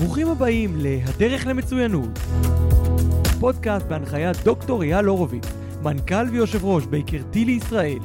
[0.00, 2.18] ברוכים הבאים ל"הדרך למצוינות".
[3.40, 5.44] פודקאסט בהנחיית דוקטור אייל הורוביץ,
[5.82, 7.98] מנכ"ל ויושב ראש בייקרתי לישראל.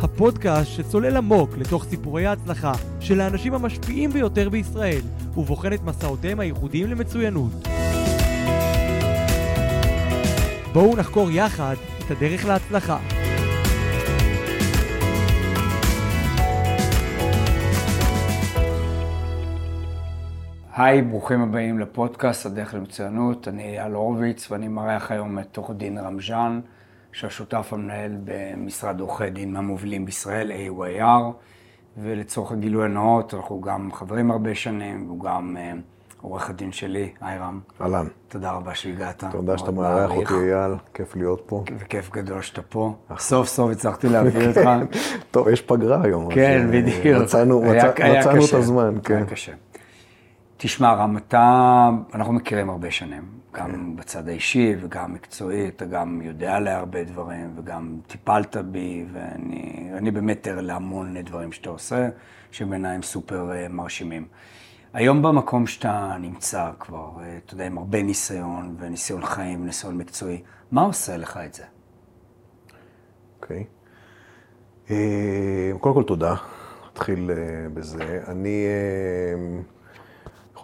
[0.00, 5.00] הפודקאסט שצולל עמוק לתוך סיפורי ההצלחה של האנשים המשפיעים ביותר בישראל,
[5.36, 7.68] ובוחן את מסעותיהם הייחודיים למצוינות.
[10.72, 13.15] בואו נחקור יחד את הדרך להצלחה.
[20.76, 23.48] היי, ברוכים הבאים לפודקאסט הדרך למצוינות.
[23.48, 26.60] אני אייל הורוביץ ואני מארח היום את עורך דין רמז'אן,
[27.12, 31.32] שהשותף המנהל במשרד עורכי דין מהמובילים בישראל, AYR,
[31.98, 37.38] ולצורך הגילוי הנאות, אנחנו גם חברים הרבה שנים, והוא גם uh, עורך הדין שלי, היי
[37.38, 37.60] רם.
[37.80, 38.06] אהלן.
[38.28, 39.24] תודה רבה שהגעת.
[39.30, 41.64] תודה שאתה מארח אותי, אייל, כיף להיות פה.
[41.78, 42.94] וכיף גדול שאתה פה.
[43.18, 44.70] סוף סוף הצלחתי להביא אותך.
[45.30, 46.34] טוב, יש פגרה היום.
[46.34, 47.22] כן, בדיוק.
[47.22, 49.14] מצאנו את הזמן, כן.
[49.14, 49.52] היה קשה.
[50.58, 53.96] תשמע, רם, אתה, אנחנו מכירים הרבה שנים, גם כן.
[53.96, 60.60] בצד האישי וגם מקצועי, אתה גם יודע להרבה דברים וגם טיפלת בי, ואני באמת ער
[60.60, 62.08] להמון דברים שאתה עושה,
[62.50, 64.26] שבעיניי הם סופר uh, מרשימים.
[64.94, 70.42] היום במקום שאתה נמצא כבר, uh, אתה יודע, עם הרבה ניסיון וניסיון חיים וניסיון מקצועי,
[70.72, 71.64] מה עושה לך את זה?
[73.40, 73.64] אוקיי.
[73.64, 74.90] Okay.
[74.90, 76.34] אה, קודם כל תודה,
[76.90, 77.30] נתחיל
[77.74, 78.22] בזה.
[78.28, 78.66] אני...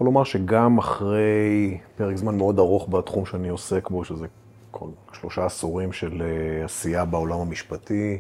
[0.03, 4.27] יכול לומר שגם אחרי פרק זמן מאוד ארוך בתחום שאני עוסק בו, שזה
[4.71, 8.19] כל שלושה עשורים של אה, עשייה בעולם המשפטי,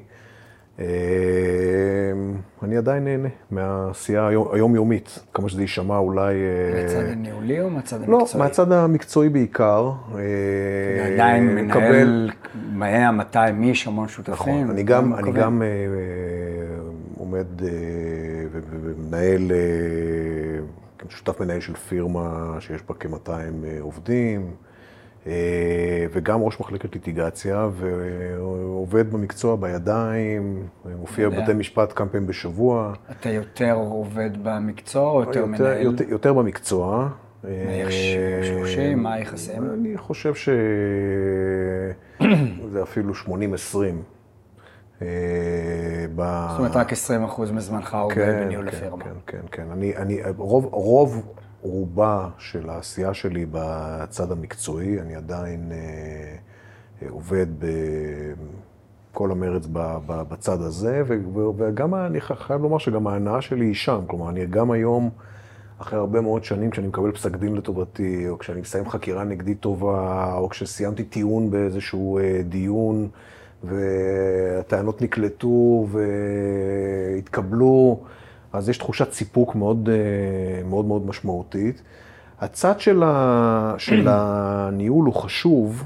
[0.79, 0.85] אה,
[2.63, 6.35] אני עדיין נהנה מהעשייה היומיומית, כמה שזה יישמע אולי...
[6.35, 8.41] אה, מהצד הניהולי או מהצד לא, המקצועי?
[8.41, 9.93] לא, מהצד המקצועי בעיקר.
[11.13, 12.31] עדיין מנהל
[13.35, 14.35] 100-200 איש, המון שותפים.
[14.35, 15.63] נכון, אני גם, אני גם
[17.19, 17.47] עומד
[18.53, 19.51] ומנהל...
[21.17, 23.45] שותף מנהל של פירמה שיש בה כ-200 אה,
[23.81, 24.55] עובדים,
[25.27, 32.93] אה, וגם ראש מחלקת ליטיגציה, ועובד במקצוע בידיים, מופיע בבתי משפט כמה פעמים בשבוע.
[33.11, 35.83] אתה יותר עובד במקצוע או יותר, יותר מנהל?
[35.83, 37.09] יותר, יותר במקצוע.
[37.45, 37.93] איך
[38.45, 39.03] שלושים?
[39.03, 39.71] מה היחסים?
[39.73, 43.25] אני חושב שזה אפילו 80-20.
[46.21, 49.05] אה, זאת אומרת, רק 20 אחוז מזמנך עובד כן, בניהול כן, הפירמה.
[49.05, 49.71] כן, כן, כן.
[49.71, 51.23] אני, אני, רוב, רוב
[51.63, 57.47] רובה של העשייה שלי בצד המקצועי, אני עדיין אה, עובד
[59.13, 59.67] בכל המרץ
[60.07, 61.03] בצד הזה,
[61.57, 64.01] וגם אני חייב לומר שגם ההנאה שלי היא שם.
[64.07, 65.11] כלומר, אני גם היום,
[65.79, 70.35] אחרי הרבה מאוד שנים, כשאני מקבל פסק דין לטובתי, או כשאני מסיים חקירה נגדית טובה,
[70.35, 73.09] או כשסיימתי טיעון באיזשהו אה, דיון,
[73.65, 75.87] והטענות נקלטו
[77.17, 78.01] והתקבלו,
[78.53, 81.83] אז יש תחושת סיפוק מאוד אה, מאוד, מאוד משמעותית.
[82.41, 85.85] הצד של, ה, של הניהול הוא חשוב,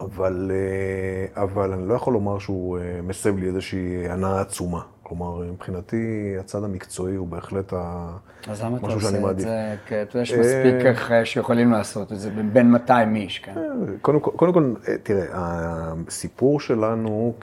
[0.00, 4.80] אבל, אה, אבל אני לא יכול לומר שהוא אה, מסב לי איזושהי הנאה עצומה.
[5.04, 8.48] כלומר, מבחינתי, הצד המקצועי הוא בהחלט מעדיף.
[8.48, 9.76] אז למה אתה עושה את זה?
[9.86, 13.54] כי יש מספיק איך שיכולים לעשות את זה, בין 200 איש, כן?
[14.02, 17.34] קודם כל, קודם כל, תראה, הסיפור שלנו,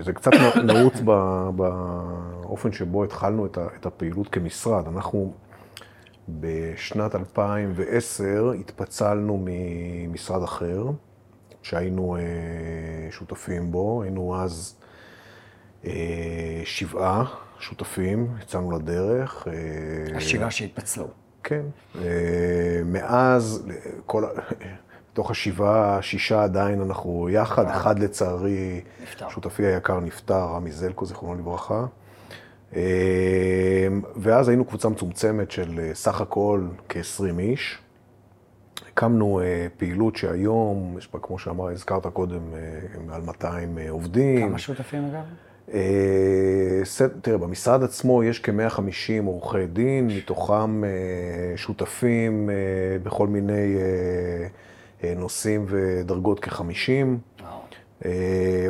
[0.00, 0.32] זה קצת
[0.66, 0.94] נעוץ
[1.56, 4.86] באופן שבו התחלנו את הפעילות כמשרד.
[4.88, 5.32] אנחנו
[6.28, 10.84] בשנת 2010 התפצלנו ממשרד אחר,
[11.62, 12.16] שהיינו
[13.10, 14.77] שותפים בו, היינו אז...
[15.84, 17.24] אה, שבעה
[17.58, 19.48] שותפים, יצאנו לדרך.
[19.48, 21.06] אה, השבעה שהתפצלו.
[21.42, 21.62] כן.
[21.96, 23.68] אה, מאז,
[24.06, 24.24] כל,
[25.12, 29.28] בתוך השבעה, שישה עדיין אנחנו יחד, אחד לצערי, נפטר.
[29.28, 31.86] שותפי היקר נפטר, רמי זלקו, זיכרונו לברכה.
[34.16, 37.78] ואז היינו קבוצה מצומצמת של סך הכל כ-20 איש.
[38.92, 39.40] הקמנו
[39.76, 42.40] פעילות שהיום, יש בה, כמו שאמר, הזכרת קודם,
[43.06, 44.48] מעל 200 עובדים.
[44.48, 45.24] כמה שותפים אגב?
[45.74, 50.90] אה, תראה, במשרד עצמו יש כ-150 עורכי דין, מתוכם אה,
[51.56, 52.54] שותפים אה,
[53.02, 53.76] בכל מיני
[55.16, 57.38] נושאים ודרגות כ-50.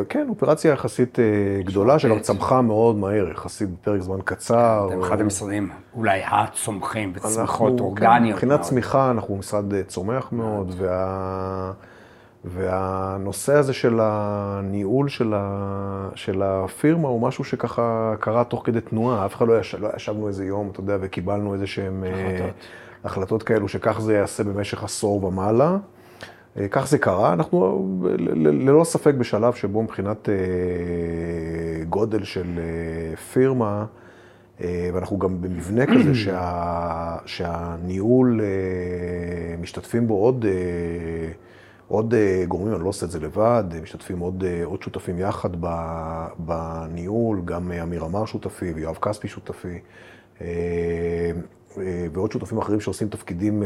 [0.08, 1.18] כן, אופרציה יחסית
[1.64, 4.88] גדולה, שגם צמחה מאוד מהר, יחסית בפרק זמן קצר.
[4.90, 7.12] אתם אחד המשרדים אולי הצומחים
[7.80, 8.38] אורגניות.
[8.40, 11.72] כן, מבחינת צמיחה אנחנו משרד צומח מאוד, וה...
[12.44, 19.26] והנושא הזה של הניהול של, ה, של הפירמה הוא משהו שככה קרה תוך כדי תנועה.
[19.26, 22.54] אף אחד לא, ישב, לא ישבנו איזה יום, אתה יודע, וקיבלנו איזה שהן אה, החלטות.
[23.04, 25.76] החלטות כאלו שכך זה ייעשה במשך עשור ומעלה.
[26.56, 27.32] אה, כך זה קרה.
[27.32, 27.86] אנחנו
[28.34, 32.60] ללא ספק בשלב שבו מבחינת אה, גודל של
[33.32, 33.84] פירמה,
[34.60, 41.32] אה, ואנחנו גם במבנה כזה שה, שהניהול, אה, משתתפים בו עוד, אה,
[41.88, 42.14] עוד
[42.48, 45.50] גורמים, אני לא עושה את זה לבד, משתתפים עוד, עוד שותפים יחד
[46.38, 49.78] בניהול, גם אמיר אמר שותפי ויואב כספי שותפי.
[52.12, 53.62] ועוד שותפים אחרים שעושים תפקידים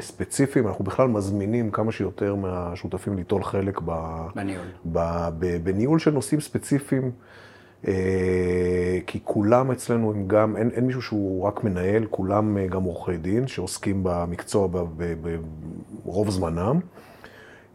[0.00, 4.66] ספציפיים, אנחנו בכלל מזמינים כמה שיותר מהשותפים ליטול חלק בניהול,
[5.62, 7.10] בניהול של נושאים ספציפיים.
[7.86, 12.82] אה, כי כולם אצלנו הם גם, אין, אין מישהו שהוא רק מנהל, כולם אה, גם
[12.82, 14.68] עורכי דין שעוסקים במקצוע
[16.04, 16.80] ברוב זמנם.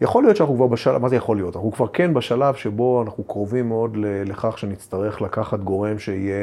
[0.04, 1.56] יכול להיות שאנחנו כבר בשלב, מה זה יכול להיות?
[1.56, 6.36] אנחנו כבר כן בשלב שבו אנחנו קרובים מאוד לכך שנצטרך לקחת גורם שיהיה,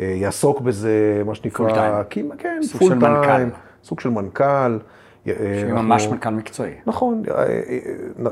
[0.00, 2.30] אה, יעסוק בזה, מה שנקרא, full time.
[2.38, 3.56] כן, סוג full של time, מנכ"ל.
[3.84, 4.78] סוג של מנכ"ל.
[5.26, 6.72] שהוא ממש מנכ"ל מקצועי.
[6.86, 7.22] נכון,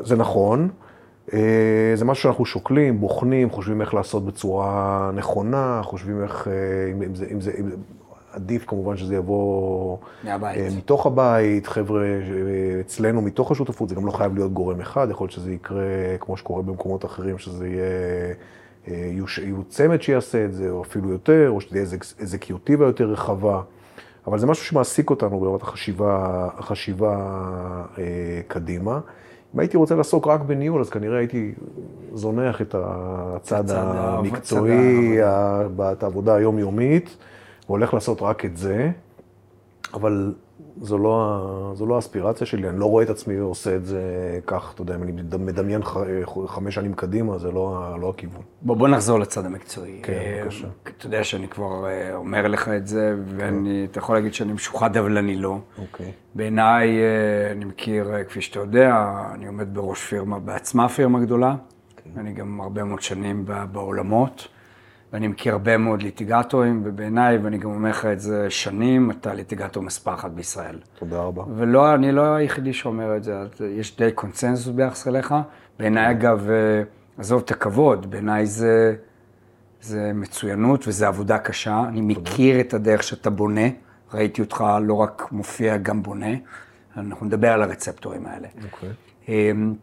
[0.03, 0.69] זה נכון.
[1.35, 6.53] אה, זה משהו שאנחנו שוקלים, בוחנים, חושבים איך לעשות בצורה נכונה, חושבים איך, אה,
[6.93, 7.77] אם זה, אם זה, אם זה
[8.33, 10.59] עדיף כמובן שזה יבוא מהבית.
[10.59, 12.07] אה, מתוך הבית, חבר'ה
[12.81, 16.37] אצלנו מתוך השותפות, זה גם לא חייב להיות גורם אחד, יכול להיות שזה יקרה כמו
[16.37, 18.35] שקורה במקומות אחרים, שזה יהיה,
[18.87, 21.87] יהיו צמד שיעשה את זה, או אפילו יותר, או שזה יהיה
[22.21, 23.63] איזה קיוטיבה יותר רחבה.
[24.27, 27.17] אבל זה משהו שמעסיק אותנו ברמת החשיבה, החשיבה
[27.99, 28.05] אה,
[28.49, 29.01] קדימה.
[29.55, 31.53] אם הייתי רוצה לעסוק רק בניהול, אז כנראה הייתי
[32.15, 35.19] זונח את הצד המקצועי,
[35.93, 37.17] את העבודה היומיומית,
[37.71, 38.91] והולך לעשות רק את זה,
[39.95, 40.35] אבל
[40.81, 44.03] זו לא, זו לא האספירציה שלי, אני לא רואה את עצמי עושה את זה
[44.47, 45.83] כך, אתה יודע, אם אני מדמיין
[46.47, 48.43] חמש שנים קדימה, זה לא, לא הכיוון.
[48.63, 50.01] בוא, בוא נחזור לצד המקצועי.
[50.03, 50.67] כן, אה, בבקשה.
[50.83, 54.97] אתה יודע שאני כבר אה, אומר לך את זה, ואני, אתה יכול להגיד שאני משוחד,
[54.97, 55.59] אבל אני לא.
[55.79, 56.13] אוקיי.
[56.35, 61.57] בעיניי, אה, אני מכיר, כפי שאתה יודע, אני עומד בראש פירמה, בעצמה פירמה גדולה.
[61.97, 62.13] אוקיי.
[62.17, 64.49] אני גם הרבה מאוד שנים בעולמות.
[65.13, 69.83] ואני מכיר הרבה מאוד ליטיגטורים, ובעיניי, ואני גם אומר לך את זה שנים, אתה ליטיגטור
[69.83, 70.79] מספר אחת בישראל.
[70.99, 71.45] תודה רבה.
[71.57, 75.35] ולא, אני לא היחידי שאומר את זה, יש די קונצנזוס ביחס אליך.
[75.79, 76.83] בעיניי, אגב, אה,
[77.19, 78.97] עזוב את הכבוד, בעיניי זה,
[79.83, 81.83] זה מצוינות וזה עבודה קשה.
[81.89, 83.69] אני מכיר את הדרך שאתה בונה,
[84.15, 86.35] ראיתי אותך לא רק מופיע, גם בונה.
[86.97, 88.49] אנחנו נדבר על הרצפטורים האלה.
[88.65, 88.89] אוקיי.
[89.29, 89.75] אמ,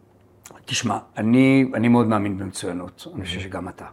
[0.64, 3.84] תשמע, אני, אני מאוד מאמין במצוינות, אני חושב שגם אתה.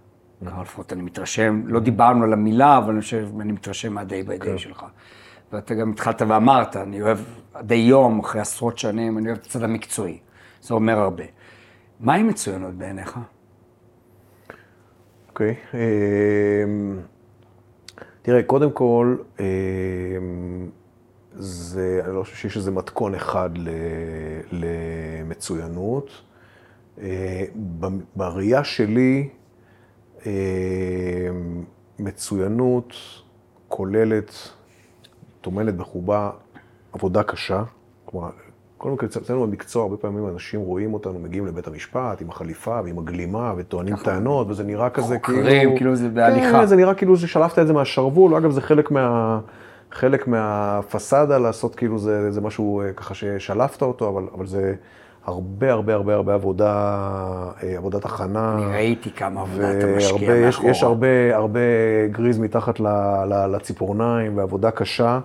[0.46, 4.38] ככה לפחות אני מתרשם, לא דיברנו על המילה, אבל אני חושב, אני מתרשם מהדי ביי
[4.38, 4.86] די שלך.
[5.52, 7.18] ואתה גם התחלת ואמרת, אני אוהב,
[7.54, 10.20] עדי יום, אחרי עשרות שנים, אני אוהב את הצד המקצועי.
[10.62, 11.24] זה אומר הרבה.
[12.00, 13.20] מהי מצוינות בעיניך?
[15.30, 15.56] אוקיי.
[15.74, 17.00] אמ,
[18.22, 19.46] תראה, קודם כל, אמ,
[21.38, 23.50] זה, אני לא חושב שיש איזה מתכון אחד
[24.52, 26.10] למצוינות.
[27.02, 27.46] אה,
[28.16, 29.30] בראייה שלי,
[32.00, 32.94] מצוינות
[33.68, 34.34] כוללת,
[35.42, 36.30] טומנת בחובה
[36.94, 37.64] עבודה קשה.
[38.06, 38.30] כלומר,
[38.78, 43.00] קודם כל, אצלנו במקצוע, הרבה פעמים אנשים רואים אותנו, מגיעים לבית המשפט עם החליפה ועם
[43.00, 45.38] הגלימה וטוענים טענות, וזה נראה כזה כאילו...
[45.38, 46.52] חוקרים, כאילו זה בהליכה.
[46.52, 49.40] כן, זה נראה כאילו ששלפת את זה מהשרוול, אגב, זה חלק מה...
[49.92, 54.76] חלק מהפסאדה לעשות כאילו זה, זה משהו אה, ככה ששלפת אותו, אבל, אבל זה,
[55.26, 56.74] הרבה הרבה הרבה הרבה עבודה,
[57.64, 58.56] אה, עבודת הכנה.
[58.58, 60.36] אני ראיתי כמה עבודה אתה משקיע מאחורה.
[60.36, 61.60] יש, יש הרבה, הרבה
[62.12, 62.80] גריז מתחת
[63.52, 65.20] לציפורניים ועבודה קשה,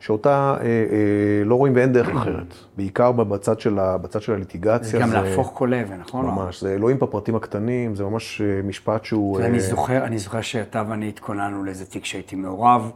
[0.00, 2.54] שאותה אה, אה, לא רואים ואין דרך אחרת.
[2.76, 4.90] בעיקר בצד של, בצד של הליטיגציה.
[4.90, 6.26] זה גם להפוך כל אבן, נכון?
[6.26, 9.40] ממש, זה אלוהים בפרטים הקטנים, זה ממש משפט שהוא...
[9.40, 12.90] אני זוכר, אני זוכר שאתה ואני התכוננו לאיזה תיק שהייתי מעורב.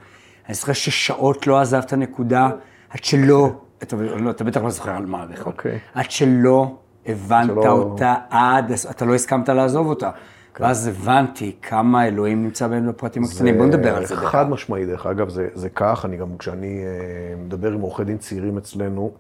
[0.46, 2.50] אני זוכר ששעות לא עזבת נקודה,
[2.90, 3.52] עד שלא
[3.84, 5.52] אתה, לא, אתה בטח לא זוכר על מה בכלל.
[5.52, 5.78] אוקיי.
[5.94, 6.74] עד שלא
[7.06, 7.70] הבנת שלא...
[7.70, 10.10] אותה עד, אתה לא הסכמת לעזוב אותה.
[10.54, 10.64] כן.
[10.64, 13.58] ואז הבנתי כמה אלוהים נמצא בין בפרטים הקטנים.
[13.58, 14.16] בוא נדבר על זה.
[14.16, 18.18] חד משמעי, דרך אגב, זה, זה כך, אני גם, כשאני uh, מדבר עם עורכי דין
[18.18, 19.12] צעירים אצלנו,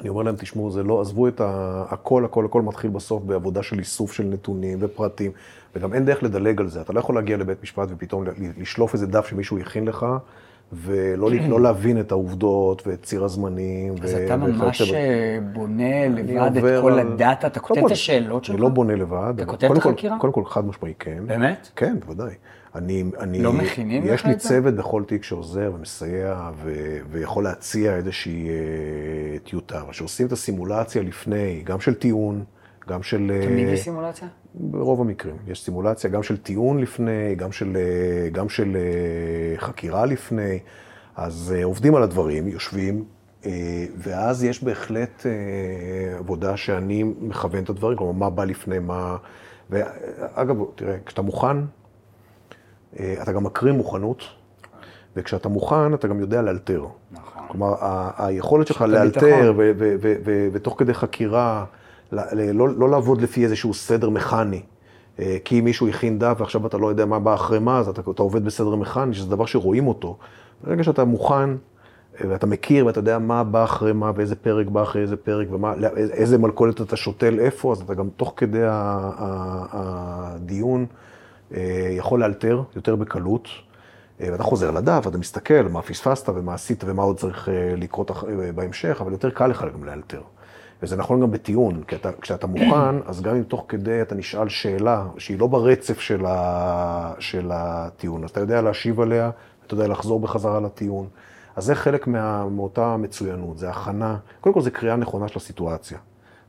[0.00, 3.62] אני אומר להם, תשמעו, זה לא, עזבו את ה, הכל, הכל, הכל מתחיל בסוף בעבודה
[3.62, 5.30] של איסוף של נתונים ופרטים,
[5.76, 6.80] וגם אין דרך לדלג על זה.
[6.80, 8.24] אתה לא יכול להגיע לבית משפט ופתאום
[8.58, 10.06] לשלוף איזה דף שמישהו הכין לך,
[10.72, 13.94] ולא לא להבין את העובדות ואת ציר הזמנים.
[14.02, 18.54] אז ו- אתה ממש אה, בונה לבד את כל הדאטה, אתה כותב את השאלות שלך?
[18.54, 19.32] אני לא בונה לבד.
[19.36, 20.18] אתה כותב את החקירה?
[20.18, 21.22] קודם כל, חד משמעי, כן.
[21.26, 21.68] באמת?
[21.76, 22.34] כן, בוודאי.
[22.74, 24.14] אני, אני, לא מכינים לך את זה?
[24.14, 26.72] יש לי צוות בכל תיק שעוזר ומסייע ו,
[27.10, 32.44] ויכול להציע איזושהי uh, טיוטה, אבל שעושים את הסימולציה לפני, גם של טיעון,
[32.88, 33.32] גם של...
[33.42, 34.28] תמיד יש סימולציה?
[34.56, 35.36] ברוב המקרים.
[35.46, 37.76] יש סימולציה גם של טיעון לפני, גם של,
[38.32, 40.58] גם של אה, חקירה לפני.
[41.16, 43.04] אז אה, עובדים על הדברים, יושבים,
[43.46, 43.50] אה,
[43.96, 45.26] ואז יש בהחלט
[46.18, 49.16] עבודה שאני מכוון את הדברים, כלומר, מה בא לפני מה...
[49.70, 51.56] ואגב, תראה, כשאתה מוכן,
[53.00, 54.22] אה, אתה גם מקרין מוכנות,
[55.16, 56.84] וכשאתה מוכן, אתה גם יודע לאלתר.
[57.12, 57.42] נכון.
[57.48, 57.74] כלומר,
[58.18, 59.52] היכולת שלך לאלתר,
[60.52, 61.64] ותוך כדי חקירה,
[62.12, 64.62] לא לא לעבוד לפי איזשהו סדר מכני.
[65.18, 67.88] אה, כי אם מישהו הכין דף ועכשיו אתה לא יודע מה בא אחרי מה, אז
[67.88, 70.16] אתה, אתה עובד בסדר מכני, שזה דבר שרואים אותו.
[70.64, 71.56] ברגע שאתה מוכן, אה,
[72.28, 76.38] ואתה מכיר ואתה יודע מה בא אחרי מה, ואיזה פרק בא אחרי איזה פרק, ואיזה
[76.38, 78.62] מלכודת אתה שותל איפה, אז אתה גם תוך כדי
[79.72, 80.86] הדיון
[81.54, 83.48] אה, יכול לאלתר יותר בקלות.
[84.20, 88.10] אה, ואתה חוזר לדף, ואתה מסתכל מה פספסת ומה עשית ומה עוד צריך אה, לקרות
[88.10, 90.20] אה, בהמשך, אבל יותר קל לך גם לאלתר.
[90.82, 94.48] וזה נכון גם בטיעון, כי אתה, כשאתה מוכן, אז גם אם תוך כדי אתה נשאל
[94.48, 99.30] שאלה שהיא לא ברצף של, ה, של הטיעון, אז אתה יודע להשיב עליה,
[99.66, 101.08] אתה יודע לחזור בחזרה לטיעון.
[101.56, 105.98] אז זה חלק מה, מאותה מצוינות, זה הכנה, קודם כל זה קריאה נכונה של הסיטואציה,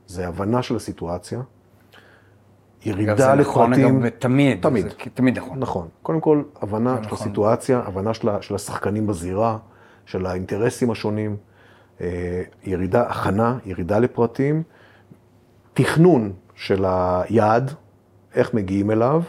[0.06, 4.02] זה הבנה של הסיטואציה, אגב, ירידה זה נכון לפרטים.
[4.02, 4.58] אגב תמיד.
[4.62, 4.84] תמיד.
[4.84, 5.58] זה תמיד נכון.
[5.58, 5.88] נכון.
[6.02, 7.18] קודם כל, הבנה של נכון.
[7.18, 9.58] הסיטואציה, הבנה של, של השחקנים בזירה,
[10.06, 11.36] של האינטרסים השונים,
[12.64, 14.62] ירידה, הכנה, ירידה לפרטים,
[15.74, 17.70] תכנון של היעד,
[18.34, 19.22] איך מגיעים אליו,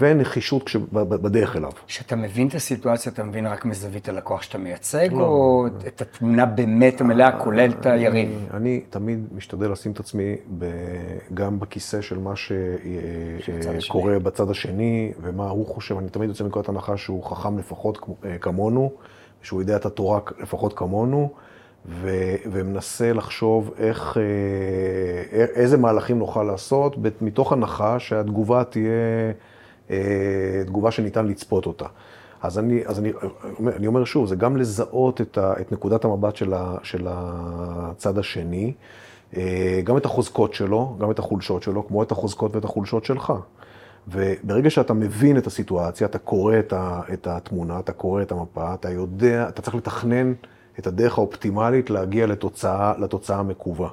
[0.00, 1.70] ונחישות כש- בדרך אליו.
[1.86, 5.20] כשאתה מבין את הסיטואציה, אתה מבין רק מזווית הלקוח שאתה מייצג, לא.
[5.20, 8.28] או את התמונה באמת המלאה, כולל את היריב?
[8.28, 10.64] אני, אני תמיד משתדל לשים את עצמי ב,
[11.34, 12.48] גם בכיסא של מה הצד
[13.60, 13.80] השני.
[13.80, 15.98] שקורה בצד השני, ומה הוא חושב.
[15.98, 18.92] אני תמיד יוצא מנקודת הנחה שהוא חכם לפחות כמו- אה, כמונו,
[19.42, 21.30] שהוא יודע את התורה לפחות כמונו,
[21.86, 22.10] ו,
[22.50, 28.92] ומנסה לחשוב איך, אה, איזה מהלכים נוכל לעשות, מתוך הנחה שהתגובה תהיה
[29.90, 31.86] אה, תגובה שניתן לצפות אותה.
[32.42, 33.12] אז אני, אז אני,
[33.76, 38.18] אני אומר שוב, זה גם לזהות את, ה, את נקודת המבט של, ה, של הצד
[38.18, 38.72] השני,
[39.36, 43.32] אה, גם את החוזקות שלו, גם את החולשות שלו, כמו את החוזקות ואת החולשות שלך.
[44.08, 48.74] וברגע שאתה מבין את הסיטואציה, אתה קורא את, ה, את התמונה, אתה קורא את המפה,
[48.74, 50.32] אתה יודע, אתה צריך לתכנן
[50.78, 53.88] את הדרך האופטימלית להגיע לתוצאה, לתוצאה המקווה.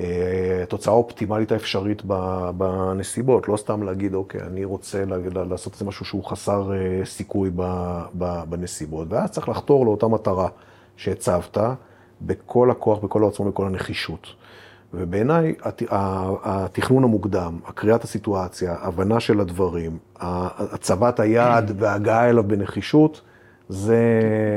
[0.00, 2.02] אה, התוצאה האופטימלית האפשרית
[2.56, 7.50] בנסיבות, לא סתם להגיד, אוקיי, אני רוצה לעשות איזה משהו שהוא חסר אה, סיכוי
[8.48, 10.48] בנסיבות, ואז צריך לחתור לאותה מטרה
[10.96, 11.58] שהצבת
[12.22, 14.26] בכל הכוח, בכל העוצמה, בכל הנחישות.
[14.94, 15.54] ובעיניי
[16.42, 23.20] התכנון המוקדם, הקריאת הסיטואציה, הבנה של הדברים, הצבת היעד וההגעה אליו בנחישות,
[23.70, 23.98] זה,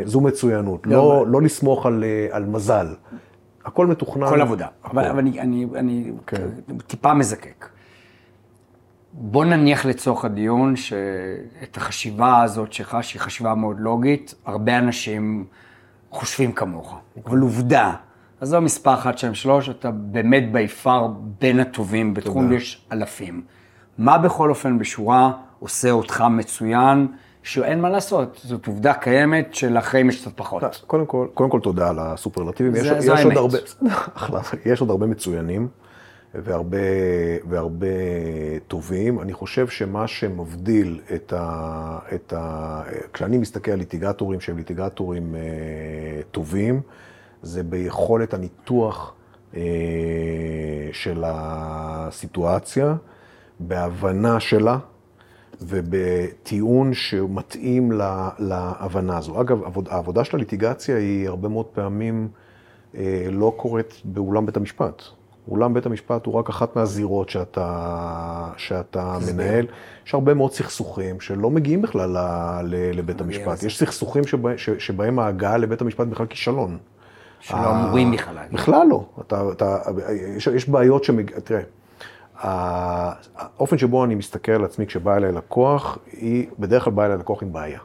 [0.06, 0.88] זו מצוינות.
[0.88, 2.88] לא, לא, לסמוך על, אה, על מזל.
[3.66, 4.30] הכל מתוכנן.
[4.30, 4.68] כל עבודה.
[4.84, 5.00] הכל.
[5.00, 6.48] אבל, אבל אני, אני, אני כן.
[6.88, 7.70] טיפה מזקק.
[9.14, 15.46] בוא נניח לצורך הדיון שאת החשיבה הזאת שלך, שהיא חשיבה מאוד לוגית, הרבה אנשים
[16.12, 16.98] חושבים כמוך.
[17.26, 17.94] אבל עובדה,
[18.42, 21.08] עזוב מספר 1, 2, 3, אתה באמת ביפר
[21.42, 22.54] בין הטובים בתחום.
[22.54, 23.42] יש אלפים.
[23.98, 27.08] מה בכל אופן בשורה עושה אותך מצוין,
[27.44, 30.84] שאין מה לעשות, זאת עובדה קיימת שלאחרים יש קצת פחות.
[30.88, 32.76] קודם כל, קודם כל תודה על הסופרלטיבים.
[32.76, 33.38] זה- יש, זו יש עוד האמת.
[33.38, 33.58] הרבה,
[34.16, 35.68] אחלה, יש עוד הרבה מצוינים
[36.36, 36.78] והרבה,
[37.50, 37.88] והרבה
[38.68, 39.20] טובים.
[39.20, 42.00] אני חושב שמה שמבדיל את ה...
[42.14, 42.82] את ה
[43.14, 45.42] כשאני מסתכל על ליטיגטורים שהם ליטיגטורים אה,
[46.32, 46.82] טובים,
[47.42, 49.14] זה ביכולת הניתוח
[49.56, 49.62] אה,
[50.92, 52.96] של הסיטואציה,
[53.60, 54.78] בהבנה שלה.
[55.62, 59.42] ובטיעון שמתאים לה- להבנה הזו.
[59.42, 62.28] אגב, עבוד, העבודה של הליטיגציה היא הרבה מאוד פעמים
[62.98, 65.02] אה, לא קורית באולם בית המשפט.
[65.48, 69.66] אולם בית המשפט הוא רק אחת מהזירות שאתה, שאתה מנהל.
[70.06, 73.64] יש הרבה מאוד סכסוכים שלא מגיעים בכלל ל- ל- לבית המשפט.
[73.64, 76.78] יש סכסוכים שבה, ש, שבהם ההגעה לבית המשפט בכלל כישלון.
[77.40, 78.36] שלא אמורים בכלל.
[78.52, 79.06] בכלל לא.
[79.22, 79.78] אתה, אתה,
[80.38, 81.40] יש, יש בעיות שמג...
[81.40, 81.62] תראה,
[82.40, 87.44] האופן שבו אני מסתכל על עצמי כשבא אליי לקוח, היא בדרך כלל באה אליי לקוח
[87.44, 87.80] עם בעיה.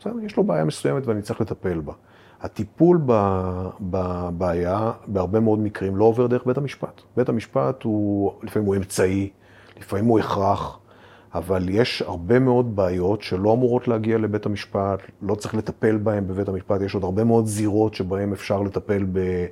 [0.00, 1.92] בסדר, יש לו בעיה מסוימת ואני צריך לטפל בה.
[2.40, 3.00] הטיפול
[3.80, 7.00] בבעיה, בהרבה מאוד מקרים, לא עובר דרך בית המשפט.
[7.16, 9.30] בית המשפט הוא, לפעמים הוא אמצעי,
[9.80, 10.78] לפעמים הוא הכרח,
[11.34, 16.48] אבל יש הרבה מאוד בעיות שלא אמורות להגיע לבית המשפט, לא צריך לטפל בהן בבית
[16.48, 19.46] המשפט, יש עוד הרבה מאוד זירות שבהן אפשר לטפל ב...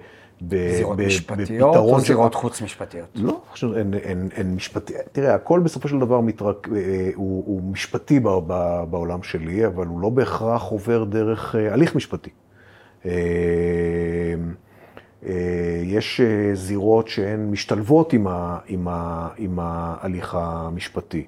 [0.49, 3.09] ב- זירות ב- משפטיות או זירות חוץ משפטיות?
[3.15, 7.63] לא, עכשיו, אין, אין, אין משפטי, תראה, הכל בסופו של דבר מתרק, אה, הוא, הוא
[7.63, 12.31] משפטי ב, ב, בעולם שלי, אבל הוא לא בהכרח עובר דרך אה, הליך משפטי.
[13.07, 13.13] אה,
[15.83, 16.21] יש
[16.55, 21.27] זירות שהן משתלבות עם, ה, עם, ה, עם ההליך המשפטי.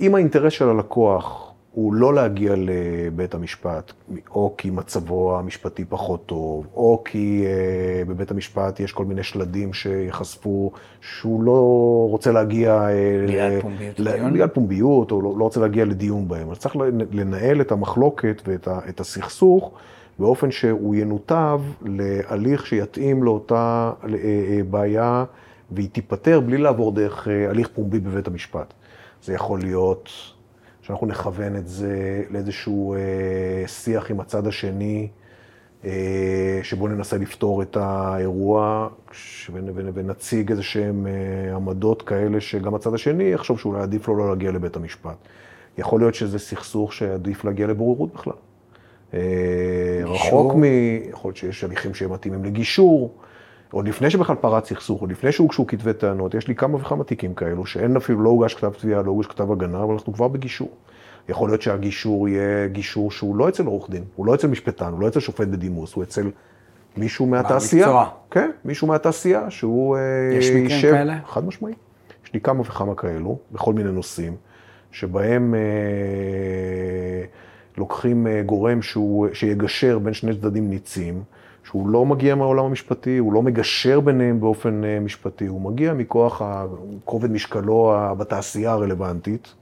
[0.00, 3.92] אם האינטרס של הלקוח הוא לא להגיע לבית המשפט,
[4.30, 9.72] או כי מצבו המשפטי פחות טוב, או כי uh, בבית המשפט יש כל מיני שלדים
[9.72, 11.60] שיחשפו שהוא לא
[12.10, 12.86] רוצה להגיע...
[12.88, 14.32] Uh, בגלל פומביות דיון?
[14.32, 16.50] בגלל פומביות, או לא, לא רוצה להגיע לדיון בהם.
[16.50, 16.76] אז צריך
[17.12, 19.72] לנהל את המחלוקת ואת ה, את הסכסוך
[20.18, 24.06] באופן שהוא ינותב להליך שיתאים לאותה uh,
[24.70, 25.24] בעיה,
[25.70, 28.74] והיא תיפתר בלי לעבור דרך uh, הליך פומבי בבית המשפט.
[29.22, 30.31] זה יכול להיות...
[30.82, 35.08] שאנחנו נכוון את זה לאיזשהו אה, שיח עם הצד השני,
[35.84, 38.88] אה, שבו ננסה לפתור את האירוע,
[39.94, 44.52] ונציג איזה שהם אה, עמדות כאלה שגם הצד השני יחשוב שאולי עדיף לו לא להגיע
[44.52, 45.16] לבית המשפט.
[45.78, 48.32] יכול להיות שזה סכסוך שעדיף להגיע לבוררות בכלל.
[49.14, 49.20] אה,
[50.04, 50.64] רחוק מ...
[51.10, 53.14] יכול להיות שיש הליכים שהם מתאימים לגישור.
[53.72, 57.34] עוד לפני שבכלל פרץ סכסוך, עוד לפני שהוגשו כתבי טענות, יש לי כמה וכמה תיקים
[57.34, 60.68] כאלו, שאין אפילו, לא הוגש כתב תביעה, לא הוגש כתב הגנה, אבל אנחנו כבר בגישור.
[61.28, 65.00] יכול להיות שהגישור יהיה גישור שהוא לא אצל עורך דין, הוא לא אצל משפטן, הוא
[65.00, 66.30] לא אצל שופט בדימוס, הוא אצל
[66.96, 67.86] מישהו מהתעשייה.
[67.86, 68.08] במקצוע.
[68.30, 70.00] כן, מישהו מהתעשייה, שהוא אה,
[70.38, 70.90] יש מקרים יישב...
[70.90, 71.16] כאלה?
[71.26, 71.72] חד משמעי.
[72.24, 74.36] יש לי כמה וכמה כאלו, בכל מיני נושאים,
[74.90, 75.60] שבהם אה,
[77.78, 81.22] לוקחים אה, גורם שהוא, שיגשר בין שני צדדים ניצים.
[81.72, 86.42] שהוא לא מגיע מהעולם המשפטי, הוא לא מגשר ביניהם באופן אה, משפטי, הוא מגיע מכוח
[87.04, 89.54] כובד משקלו בתעשייה הרלוונטית,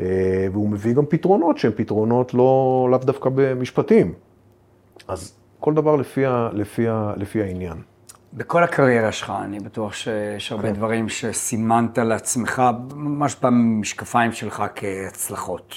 [0.00, 4.12] אה, והוא מביא גם פתרונות שהם פתרונות לא, לאו דווקא במשפטים.
[5.08, 7.76] אז כל דבר לפי, ה, לפי, ה, לפי העניין.
[8.32, 10.74] בכל הקריירה שלך, אני בטוח שיש הרבה כן.
[10.74, 12.62] דברים שסימנת לעצמך,
[12.94, 15.74] ממש במשקפיים שלך כהצלחות.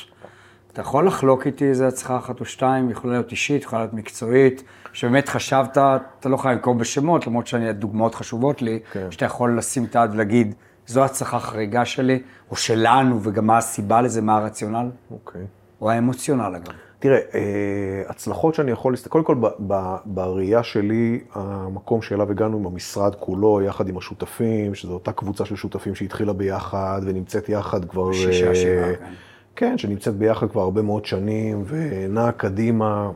[0.74, 4.64] אתה יכול לחלוק איתי איזה הצלחה אחת או שתיים, יכולה להיות אישית, יכולה להיות מקצועית,
[4.94, 5.78] שבאמת חשבת,
[6.20, 9.12] אתה לא חייב לנקוב בשמות, למרות שהדוגמאות חשובות לי, כן.
[9.12, 10.56] שאתה יכול לשים את היד ולהגיד,
[10.88, 12.22] זו הצלחה חריגה שלי,
[12.52, 15.42] או שלנו, וגם מה הסיבה לזה, מה הרציונל, אוקיי.
[15.82, 16.74] או האמוציונל אגב.
[17.00, 22.58] תראה, אה, הצלחות שאני יכול להסתכל, קודם כל ב- ב- בראייה שלי, המקום שאליו הגענו
[22.58, 27.86] עם המשרד כולו, יחד עם השותפים, שזו אותה קבוצה של שותפים שהתחילה ביחד ונמצאת יחד
[27.86, 28.14] כבר...
[28.14, 29.14] שישה, אה, שבעה, כן.
[29.56, 33.12] כן, שנמצאת ביחד כבר הרבה מאוד שנים, ונעה קדימה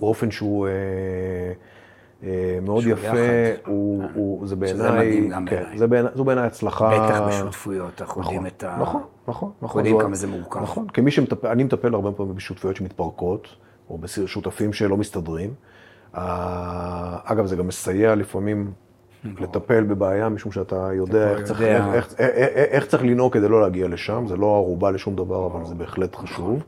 [0.00, 0.72] באופן שהוא אה,
[2.22, 3.16] אה, מאוד שהוא יפה, יחד.
[3.66, 4.08] הוא, כן.
[4.14, 5.78] הוא, זה שזה בעיניי, מדהים גם כן, בעיניי.
[5.78, 6.90] זה בעיניי, זו בעיניי הצלחה.
[6.90, 8.76] בטח בשותפויות, אנחנו יודעים נכון, את ה...
[8.80, 9.78] נכון, נכון, נכון.
[9.86, 10.62] יודעים כמה זה מורכב.
[10.62, 13.48] נכון, כמי שמטפל, אני מטפל הרבה פעמים בשותפויות שמתפרקות,
[13.90, 15.54] או בשותפים שלא מסתדרים.
[16.14, 18.72] אה, אגב, זה גם מסייע לפעמים
[19.40, 21.94] לטפל בבעיה, משום שאתה יודע איך צריך, יודע.
[21.94, 25.46] איך, איך, איך, איך צריך לנהוג כדי לא להגיע לשם, זה לא ערובה לשום דבר,
[25.46, 26.62] אבל זה בהחלט חשוב.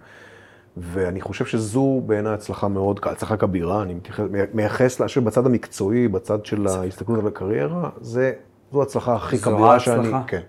[0.80, 5.46] ואני חושב שזו בעיניי הצלחה מאוד, הצלחה כבירה, אני מתייחס- מייחס לה, אני חושב בצד
[5.46, 8.32] המקצועי, בצד של ההסתכלות על הקריירה, זה,
[8.72, 10.22] זו ההצלחה הכי זו כבירה שאני, ההצלחה?
[10.26, 10.40] כן,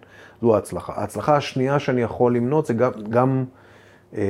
[0.42, 0.94] זו ההצלחה.
[0.96, 3.46] ההצלחה השנייה שאני יכול למנות זה גם, גם
[4.18, 4.24] אה,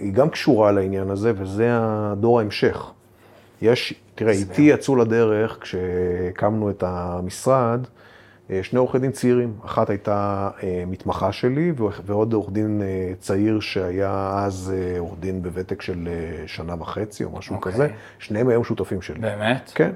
[0.00, 2.90] היא גם קשורה לעניין הזה, וזה הדור ההמשך.
[3.62, 7.86] יש, תראה, איתי יצאו לדרך, כשהקמנו את המשרד,
[8.62, 9.54] שני עורכי דין צעירים.
[9.64, 11.72] אחת הייתה אה, מתמחה שלי,
[12.06, 17.24] ועוד עורך דין אה, צעיר שהיה אז אה, עורך דין בוותק של אה, שנה וחצי
[17.24, 17.72] או משהו אוקיי.
[17.72, 17.88] כזה.
[18.18, 19.18] שניהם היום שותפים שלי.
[19.20, 19.72] באמת?
[19.74, 19.90] כן.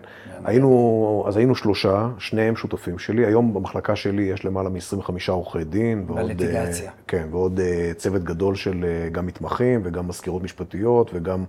[0.44, 3.26] היינו, אז היינו שלושה, שניהם שותפים שלי.
[3.26, 6.06] היום במחלקה שלי יש למעלה מ-25 עורכי דין.
[6.06, 6.90] בליטיגציה.
[6.90, 11.44] אה, כן, ועוד אה, צוות גדול של אה, גם מתמחים וגם מזכירות משפטיות וגם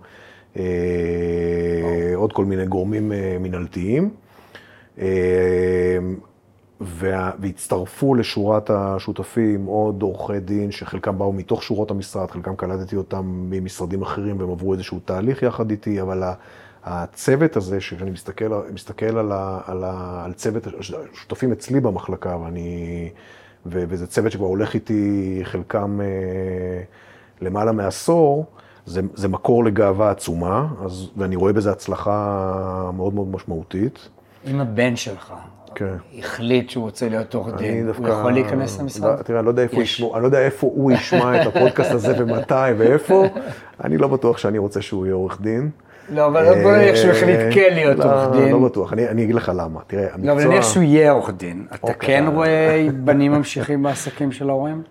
[0.58, 0.64] אה,
[2.16, 4.10] עוד כל מיני גורמים אה, מינהלתיים.
[6.82, 13.22] וה- והצטרפו לשורת השותפים עוד עורכי דין שחלקם באו מתוך שורות המשרד, חלקם קלטתי אותם
[13.26, 16.24] ממשרדים אחרים והם עברו איזשהו תהליך יחד איתי, אבל
[16.84, 20.68] הצוות הזה, כשאני מסתכל, מסתכל על, ה, על, ה, על צוות,
[21.14, 23.10] שותפים אצלי במחלקה, ואני,
[23.66, 26.84] ו, וזה צוות שכבר הולך איתי חלקם אה,
[27.42, 28.46] למעלה מעשור,
[28.86, 34.10] זה, זה מקור לגאווה עצומה, אז, ואני רואה בזה הצלחה מאוד מאוד משמעותית.
[34.48, 35.34] אם הבן שלך
[35.76, 35.96] כן.
[36.20, 38.02] החליט שהוא רוצה להיות עורך דין, דווקא...
[38.02, 39.18] הוא יכול להיכנס למשרד?
[39.18, 39.94] לא, תראה, אני לא יודע איפה, יש.
[39.94, 43.26] ישמעו, אני לא יודע איפה הוא ישמע את הפודקאסט הזה ומתי ואיפה.
[43.84, 45.70] אני לא בטוח שאני רוצה שהוא יהיה עורך דין.
[46.10, 48.52] לא, אבל בוא נניח שהוא החליט כן להיות לא, עורך דין.
[48.52, 49.80] לא בטוח, אני, אני אגיד לך למה.
[49.88, 50.26] תראה, המקצוע...
[50.26, 51.66] לא, אבל נניח שהוא יהיה עורך דין.
[51.70, 51.96] אתה אוקיי.
[52.08, 54.82] כן רואה בנים ממשיכים בעסקים של ההורים?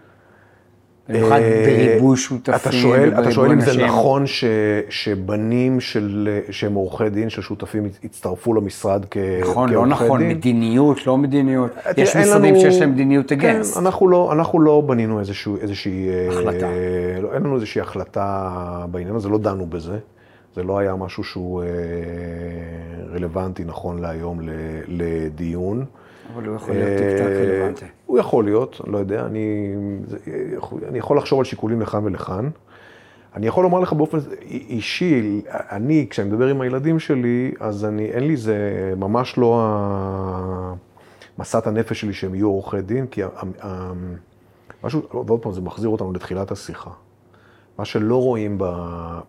[1.08, 3.86] במיוחד אה, בריבוי אתה שותפים שואל, אתה שואל אם זה אנשים.
[3.86, 4.44] נכון ש,
[4.88, 10.28] שבנים של, שהם עורכי דין, של שותפים, יצטרפו למשרד כ, נכון, לא כעורכי נכון, דין?
[10.28, 11.70] מדיניות, לא מדיניות.
[11.72, 13.40] תראה, יש משרדים לנו- שיש להם מדיניות against.
[13.40, 16.08] כן, אנחנו לא, אנחנו לא בנינו איזשהו, איזושהי...
[16.08, 16.68] אה, החלטה.
[17.22, 18.50] לא, אין לנו איזושהי החלטה
[18.90, 19.98] בעניין הזה, לא דנו בזה.
[20.56, 21.68] זה לא היה משהו שהוא אה,
[23.14, 24.40] רלוונטי נכון להיום
[24.88, 25.84] לדיון.
[26.32, 27.84] אבל הוא יכול להיות אה, רלוונטי.
[28.06, 29.74] הוא יכול להיות, אני לא יודע, אני,
[30.06, 30.18] זה,
[30.88, 32.50] אני יכול לחשוב על שיקולים לכאן ולכאן.
[33.34, 38.26] אני יכול לומר לך באופן אישי, אני, כשאני מדבר עם הילדים שלי, אז אני, אין
[38.26, 38.58] לי, זה
[38.96, 39.68] ממש לא
[41.38, 43.22] משאת הנפש שלי שהם יהיו עורכי דין, כי
[44.84, 46.90] משהו, ועוד פעם, זה מחזיר אותנו לתחילת השיחה.
[47.78, 48.58] מה שלא רואים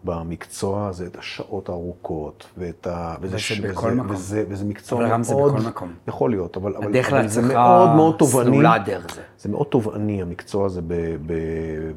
[0.03, 3.15] במקצוע זה את השעות הארוכות, ואת ה...
[3.21, 4.11] וזה, וזה בכל וזה, מקום.
[4.11, 5.21] וזה, וזה מקצוע אבל מאוד...
[5.21, 5.93] אבל גם זה בכל מקום.
[6.07, 8.49] יכול להיות, אבל, אבל, אבל זה מאוד מאוד תובעני.
[8.51, 9.21] סלולה דרך זה.
[9.39, 10.93] זה מאוד תובעני, המקצוע הזה, ב,
[11.25, 11.33] ב,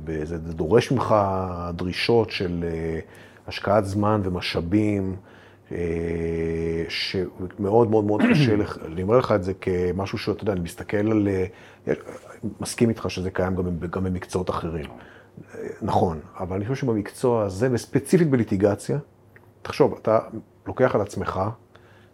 [0.04, 1.14] ב, זה דורש ממך
[1.74, 3.00] דרישות של אה,
[3.46, 5.16] השקעת זמן ומשאבים.
[5.72, 5.78] אה,
[6.88, 10.96] שמאוד מאוד מאוד קשה לך, אני אומר לך את זה כמשהו שאתה יודע, אני מסתכל
[10.96, 11.94] על, אה,
[12.60, 14.86] מסכים איתך שזה קיים גם, גם במקצועות אחרים.
[15.82, 18.98] נכון, אבל אני חושב שבמקצוע הזה, וספציפית בליטיגציה,
[19.62, 20.18] תחשוב, אתה
[20.66, 21.40] לוקח על עצמך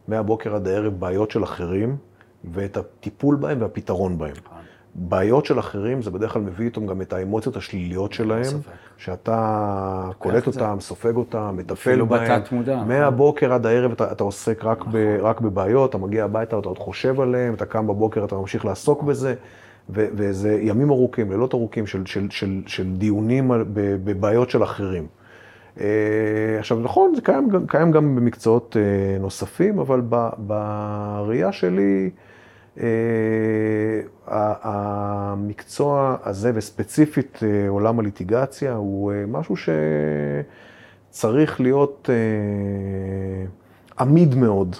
[0.08, 1.96] מהבוקר עד הערב בעיות של אחרים,
[2.52, 4.34] ואת הטיפול בהם והפתרון בהם.
[4.94, 8.56] בעיות של אחרים, זה בדרך כלל מביא איתם גם את האמוציות השליליות שלהם,
[8.96, 12.12] שאתה קולט אותם, סופג אותם, מטפל בהם.
[12.12, 12.82] אפילו בתת מודע.
[12.84, 16.78] מהבוקר עד הערב אתה, אתה עוסק רק, ב, רק בבעיות, אתה מגיע הביתה, אתה עוד
[16.78, 19.34] חושב עליהם, אתה קם בבוקר, אתה ממשיך לעסוק בזה.
[19.90, 23.50] וזה ימים ארוכים, לילות ארוכים של, של, של, של דיונים
[24.04, 25.06] בבעיות של אחרים.
[25.80, 30.00] אה, עכשיו, נכון, זה קיים, קיים גם במקצועות אה, נוספים, אבל
[30.38, 32.10] בראייה שלי,
[32.80, 32.86] אה,
[34.62, 39.54] המקצוע הזה, וספציפית עולם הליטיגציה, הוא משהו
[41.10, 42.10] שצריך להיות
[43.98, 44.76] עמיד מאוד.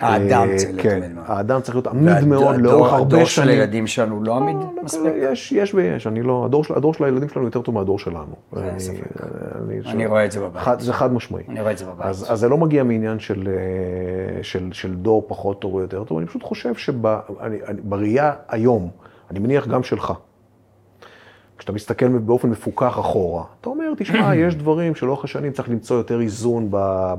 [0.00, 1.24] האדם צריך להיות כן, עמיד מאוד.
[1.28, 3.16] האדם צריך להיות עמיד מאוד לאורך הרבה שנים.
[3.16, 5.12] הדור של הילדים שלנו לא עמיד לא, לא, מספיק?
[5.16, 6.06] יש, יש ויש.
[6.06, 8.34] אני לא, הדור, הדור של הילדים שלנו יותר טוב מהדור שלנו.
[9.86, 10.80] אני רואה את זה בבית.
[10.80, 11.42] זה חד משמעי.
[11.48, 12.06] אני רואה את זה בבית.
[12.06, 13.18] אז זה לא מגיע מעניין
[14.72, 18.90] של דור פחות טוב או יותר טוב, אני פשוט חושב שבראייה היום,
[19.30, 20.12] אני מניח גם שלך,
[21.58, 26.20] כשאתה מסתכל באופן מפוקח אחורה, אתה אומר, תשמע, יש דברים שלאורך השנים צריך למצוא יותר
[26.20, 26.70] איזון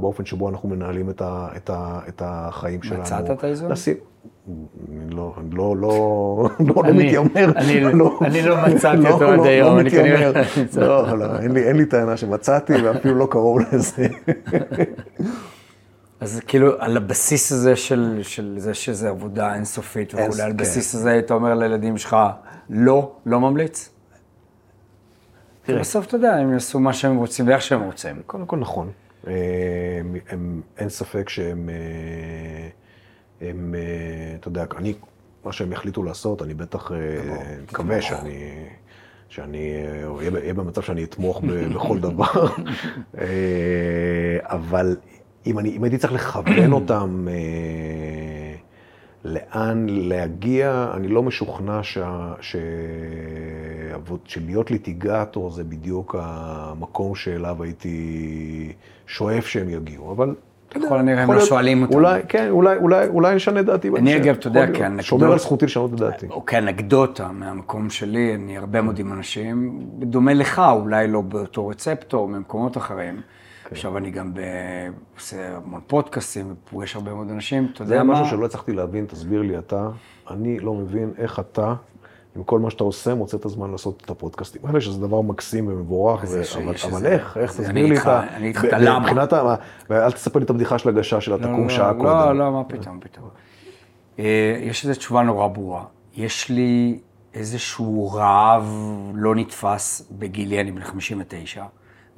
[0.01, 3.01] באופן שבו אנחנו מנהלים את, ה, את, ה, את החיים שלנו.
[3.01, 3.71] מצאת את האיזון?
[3.71, 3.95] לשים...
[5.09, 7.51] לא, לא, לא, לא, לא מתיימר.
[7.55, 10.31] אני לא, לא מצאתי אותו עד היום, אני כנראה...
[10.77, 14.07] לא, לא, אין לי, טענה שמצאתי ואפילו לא קרוב לזה.
[16.19, 20.97] אז כאילו, על הבסיס הזה של, של זה שזה עבודה אינסופית וכולי, על הבסיס כן.
[20.97, 22.17] הזה אתה אומר לילדים שלך,
[22.69, 23.94] לא, לא ממליץ?
[25.65, 25.79] תראה.
[25.79, 28.21] בסוף אתה יודע, הם יעשו מה שהם רוצים ואיך שהם רוצים.
[28.25, 28.91] קודם כל נכון.
[29.23, 32.67] הם, הם, אין ספק שהם, אה,
[33.49, 34.93] הם, אה, אתה יודע, אני,
[35.45, 36.97] מה שהם יחליטו לעשות, אני בטח אה,
[37.63, 38.65] מקווה שאני,
[39.29, 39.73] שאני
[40.35, 41.41] אהיה במצב שאני אתמוך
[41.75, 42.47] בכל דבר.
[44.41, 44.97] אבל
[45.45, 47.27] אם, אני, אם הייתי צריך לכוון אותם
[49.25, 52.55] לאן להגיע, אני לא משוכנע שה, ש...
[54.25, 58.73] שלהיות ליטיגטור זה בדיוק המקום שאליו הייתי
[59.07, 60.35] שואף שהם יגיעו, אבל...
[60.69, 61.93] ככל הנראה הם לא שואלים אותם.
[61.93, 65.03] אולי, כן, אולי, אולי, אולי נשנה דעתי אני אגב, אתה יודע, כאנקדוטה...
[65.03, 66.27] שומר על זכותי לשנות את דעתי.
[66.29, 72.27] או כאנקדוטה מהמקום שלי, אני הרבה מאוד עם אנשים, דומה לך, אולי לא באותו רצפטור,
[72.27, 73.15] ממקומות אחרים.
[73.15, 73.69] כן.
[73.71, 74.31] עכשיו אני גם
[75.15, 78.15] עושה המון פודקאסים ופוגש הרבה מאוד אנשים, אתה יודע מה?
[78.15, 79.89] זה משהו שלא הצלחתי להבין, תסביר לי אתה.
[80.29, 81.73] אני לא מבין איך אתה,
[82.35, 85.67] עם כל מה שאתה עושה, מוצא את הזמן לעשות את הפודקאסטים האלה, שזה דבר מקסים
[85.67, 88.23] ומבורך, אבל איך, איך, תסביר לי את ה...
[88.35, 88.99] אני איתך, למה?
[88.99, 89.55] מבחינת ה...
[89.89, 92.07] ואל תספר לי את הבדיחה של הגשה של התקום לא, שעה לא, קודם.
[92.07, 93.29] לא, לא, מה פתאום, פתאום.
[94.19, 95.83] אה, יש איזו תשובה נורא ברורה.
[96.13, 96.99] יש לי
[97.33, 98.63] איזשהו רעב
[99.13, 101.65] לא נתפס בגילי, אני בן 59.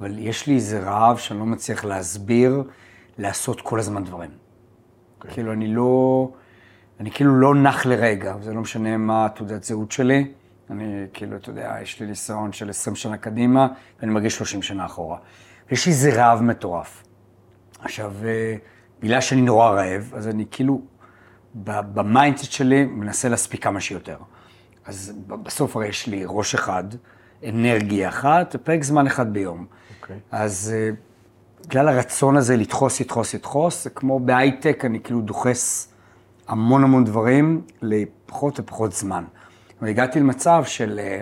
[0.00, 2.62] אבל יש לי איזה רעב שאני לא מצליח להסביר,
[3.18, 4.30] לעשות כל הזמן דברים.
[4.30, 5.16] Okay.
[5.16, 5.34] אוקיי.
[5.34, 6.28] כאילו, אני לא,
[7.00, 10.32] אני כאילו לא נח לרגע, זה לא משנה מה תעודת זהות שלי.
[10.70, 13.68] אני כאילו, אתה יודע, יש לי ניסיון של 20 שנה קדימה,
[14.00, 15.18] ואני מרגיש 30 שנה אחורה.
[15.70, 17.04] יש לי איזה רעב מטורף.
[17.80, 18.56] עכשיו, אה,
[19.00, 20.80] בגלל שאני נורא רעב, אז אני כאילו,
[21.54, 24.16] ב mindset שלי, מנסה להספיק כמה שיותר.
[24.86, 26.84] אז בסוף הרי יש לי ראש אחד,
[27.48, 29.66] אנרגיה אחת, פרק זמן אחד ביום.
[29.68, 30.02] Okay.
[30.02, 30.18] אוקיי.
[30.30, 30.90] אז אה,
[31.66, 35.92] בגלל הרצון הזה לדחוס, לדחוס, לדחוס, זה כמו בהייטק, אני כאילו דוחס
[36.48, 39.24] המון המון דברים לפחות ופחות זמן.
[39.82, 41.20] והגעתי למצב של אה,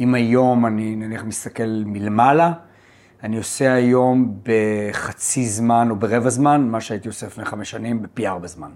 [0.00, 2.52] אם היום אני נניח מסתכל מלמעלה,
[3.22, 8.26] אני עושה היום בחצי זמן או ברבע זמן, מה שהייתי עושה לפני חמש שנים, בפי
[8.26, 8.70] ארבע זמן.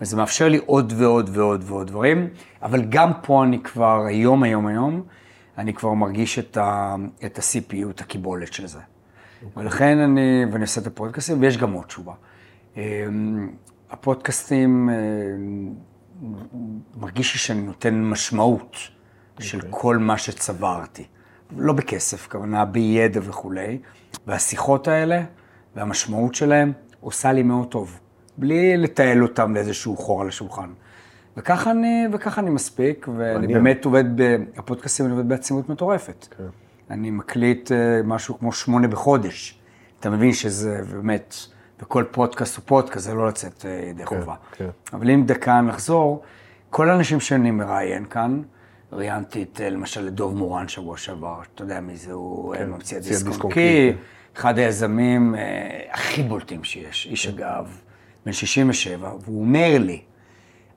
[0.00, 2.28] וזה מאפשר לי עוד ועוד ועוד ועוד דברים,
[2.62, 5.02] אבל גם פה אני כבר, היום, היום, היום,
[5.58, 8.78] אני כבר מרגיש את, ה, את ה-CPU, את הקיבולת של זה.
[8.78, 9.44] Okay.
[9.44, 9.62] אוקיי.
[9.62, 12.12] ולכן אני, ואני עושה את הפודקאסטים, ויש גם עוד תשובה.
[13.90, 14.94] הפודקאסטים, אה,
[16.96, 19.42] מרגיש לי שאני נותן משמעות okay.
[19.42, 19.70] של אוקיי.
[19.72, 21.04] כל מה שצברתי.
[21.56, 23.78] לא בכסף, כוונה בידע וכולי,
[24.26, 25.22] והשיחות האלה
[25.76, 28.00] והמשמעות שלהם עושה לי מאוד טוב,
[28.38, 30.70] בלי לתעל אותם לאיזשהו חור על השולחן.
[31.36, 33.52] וככה אני, וככה אני מספיק, ואני מעניין.
[33.52, 36.26] באמת עובד, ב, הפודקאסטים אני עובד בעצימות מטורפת.
[36.38, 36.44] כן.
[36.90, 39.58] אני מקליט אה, משהו כמו שמונה בחודש.
[40.00, 41.34] אתה מבין שזה באמת,
[41.80, 44.34] וכל פודקאסט הוא פודקאסט, זה לא לצאת אה, ידי חובה.
[44.52, 44.68] כן.
[44.92, 46.22] אבל אם דקה נחזור,
[46.70, 48.42] כל האנשים שאני מראיין כאן,
[48.92, 52.58] ראיינתי את, אה, למשל, את דוב מורן שבוע שעבר, אתה יודע מי זה, הוא כן,
[52.58, 53.92] כן, ממציא ממציא הדיסק הדיסק און קי,
[54.36, 55.40] אחד היזמים אה,
[55.92, 57.80] הכי בולטים שיש, איש אגב,
[58.26, 60.02] בן 67, והוא אומר לי,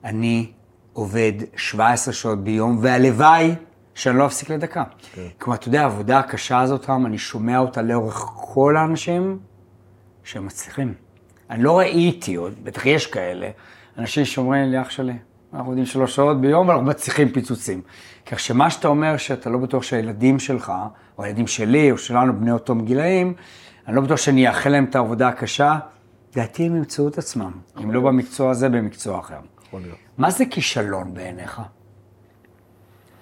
[0.04, 0.52] אני
[0.92, 3.54] עובד 17 שעות ביום, והלוואי
[3.94, 4.84] שאני לא אפסיק לדקה.
[5.14, 5.26] כן.
[5.38, 9.38] כלומר, אתה יודע, העבודה הקשה הזאת, רם, אני שומע אותה לאורך כל האנשים
[10.24, 10.94] שהם מצליחים.
[11.50, 13.50] אני לא ראיתי עוד, בטח יש כאלה,
[13.98, 15.12] אנשים שאומרים לי, אח שלי,
[15.52, 17.82] אנחנו עובדים שלוש שעות ביום ואנחנו מצליחים פיצוצים.
[18.26, 20.72] כך שמה שאתה אומר שאתה לא בטוח שהילדים שלך,
[21.18, 23.34] או הילדים שלי, או שלנו, בני אותם גילאים,
[23.88, 25.78] אני לא בטוח שאני אאחל להם את העבודה הקשה,
[26.32, 27.52] לדעתי הם ימצאו את עצמם,
[27.82, 29.38] אם לא במקצוע הזה, במקצוע אחר.
[30.18, 31.62] מה זה כישלון בעיניך?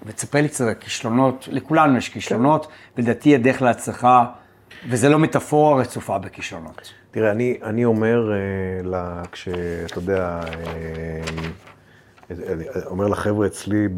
[0.07, 4.27] ותספר לי קצת על כישלונות, לכולנו יש כישלונות, ולדעתי הדרך להצלחה,
[4.89, 6.93] וזה לא מטאפורה רצופה בכישלונות.
[7.11, 8.37] תראה, אני, אני אומר, אה,
[8.83, 11.23] לה, כשאתה יודע, אה,
[12.31, 13.89] אני אומר לחבר'ה אצלי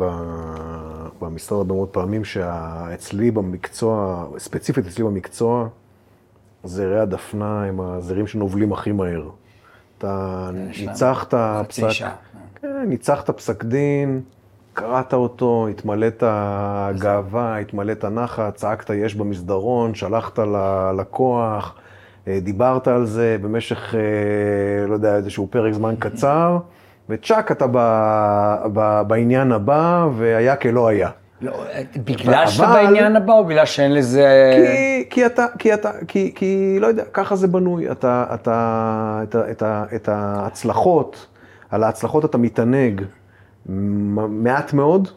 [1.20, 5.68] במשרד הרבה מאוד פעמים, שאצלי במקצוע, ספציפית אצלי במקצוע,
[6.64, 9.30] זרי הדפנה הם הזרים שנובלים הכי מהר.
[9.98, 11.34] אתה ניצחת
[11.68, 12.14] פסק, שעה.
[12.54, 14.22] כן, ניצחת פסק דין,
[14.80, 16.22] קראת אותו, התמלאת
[16.98, 21.74] גאווה, התמלאת נחת, צעקת יש במסדרון, שלחת ללקוח,
[22.28, 24.00] אה, דיברת על זה במשך, אה,
[24.86, 26.58] לא יודע, איזשהו פרק זמן קצר,
[27.08, 27.78] וצ'אק, אתה ב,
[28.72, 31.08] ב, בעניין הבא, והיה כלא היה.
[31.42, 31.52] לא,
[32.04, 34.26] בגלל שאתה אבל- בעניין הבא, או בגלל שאין לזה...
[34.56, 37.90] כי, כי אתה, כי אתה, כי, כי לא יודע, ככה זה בנוי.
[37.90, 39.62] אתה, אתה, את, את,
[39.94, 41.26] את ההצלחות,
[41.70, 43.02] על ההצלחות אתה מתענג
[43.66, 45.08] מעט מאוד,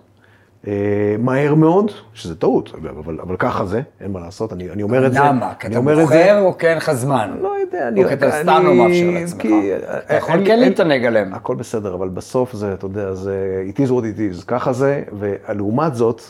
[0.68, 0.74] אה,
[1.20, 5.06] מהר מאוד, שזה טעות, אגב, אבל, אבל ככה זה, אין מה לעשות, אני, אני אומר
[5.08, 5.20] את זה.
[5.20, 5.54] למה?
[5.60, 7.38] כי אני אתה אומר את זה- בוחר או כי אין לך זמן?
[7.42, 8.04] לא יודע, אני...
[8.04, 9.42] או כי אתה אני- סתם לא מאפשר לעצמך.
[9.42, 11.34] כי- אתה יכול כן להתענג עליהם.
[11.34, 13.36] הכל בסדר, אבל בסוף זה, אתה יודע, זה
[13.76, 16.22] it is what it is, ככה זה, ולעומת זאת,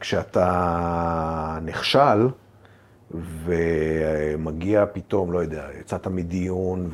[0.00, 0.48] כשאתה
[1.64, 2.28] נכשל,
[3.44, 6.90] ומגיע פתאום, לא יודע, יצאת מדיון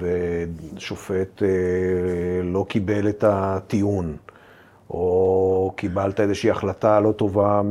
[0.77, 1.49] ושופט אה,
[2.42, 4.16] לא קיבל את הטיעון,
[4.90, 7.62] או קיבלת איזושהי החלטה לא טובה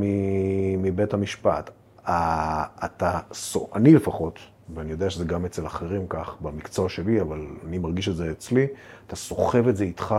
[0.77, 1.69] מבית המשפט.
[2.05, 3.19] אתה,
[3.75, 4.39] אני לפחות,
[4.75, 8.67] ואני יודע שזה גם אצל אחרים כך, במקצוע שלי, אבל אני מרגיש את זה אצלי,
[9.07, 10.15] אתה סוחב את זה איתך,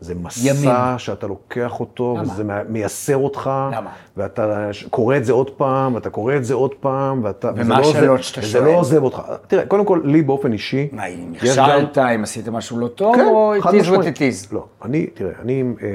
[0.00, 0.98] זה מסע ימים.
[0.98, 2.32] שאתה לוקח אותו, למה?
[2.32, 3.90] וזה מייסר אותך, למה?
[4.16, 7.50] ואתה קורא את זה עוד פעם, ואתה קורא את זה עוד פעם, ואתה...
[7.56, 8.64] ומה לא השאלות שאתה וזה שואל?
[8.64, 9.22] לא עוזב אותך.
[9.46, 13.26] תראה, קודם כל, לי באופן אישי, מה, אם נכשלת, אם עשית משהו לא טוב, כן,
[13.26, 14.54] או it is what it is?
[14.54, 15.88] לא, אני, תראה, אני אה,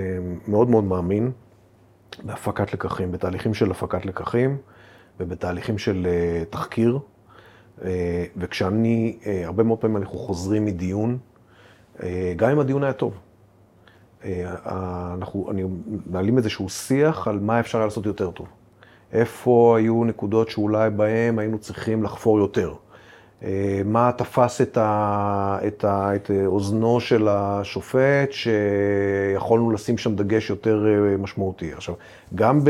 [0.48, 1.32] מאוד מאוד מאמין
[2.24, 4.58] בהפקת לקחים, בתהליכים של הפקת לקחים
[5.20, 7.00] ובתהליכים של אה, תחקיר.
[7.86, 11.18] אה, וכשאני, הרבה מאוד פעמים אנחנו חוזרים מדיון,
[12.36, 13.14] גם אם הדיון היה טוב.
[14.26, 15.64] אה, אנחנו, אני
[16.08, 18.48] מנהלים איזשהו שיח על מה אפשר היה לעשות יותר טוב.
[19.14, 22.74] איפה היו נקודות שאולי בהן היינו צריכים לחפור יותר.
[23.44, 30.50] אה, מה תפס את, ה, את, ה, את אוזנו של השופט, שיכולנו לשים שם דגש
[30.50, 31.74] יותר אה, משמעותי.
[31.74, 31.96] עכשיו,
[32.36, 32.62] גם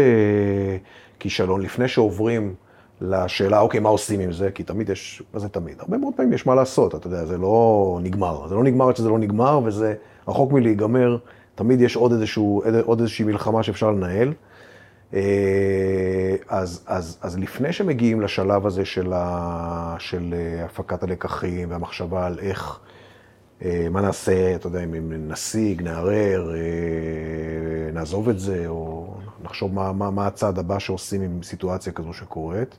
[1.18, 2.54] בכישלון, לפני שעוברים
[3.02, 4.52] לשאלה, אוקיי, מה עושים עם זה?
[4.52, 5.76] כי תמיד יש, מה זה תמיד?
[5.80, 8.48] הרבה מאוד פעמים יש מה לעשות, אתה יודע, זה לא נגמר.
[8.48, 9.96] זה לא נגמר עד שזה לא נגמר, וזה
[10.28, 11.18] רחוק מלהיגמר.
[11.60, 14.34] תמיד יש עוד, איזשהו, עוד איזושהי מלחמה שאפשר לנהל.
[15.14, 22.26] אה, אז, אז, אז לפני שמגיעים לשלב הזה של, ה, של אה, הפקת הלקחים והמחשבה
[22.26, 22.80] על איך,
[23.66, 26.52] אה, מה נעשה, אתה יודע, אם נשיג, נערער,
[27.94, 32.76] נעזוב את זה, או נחשוב מה, מה, מה הצעד הבא שעושים עם סיטואציה כזו שקורית.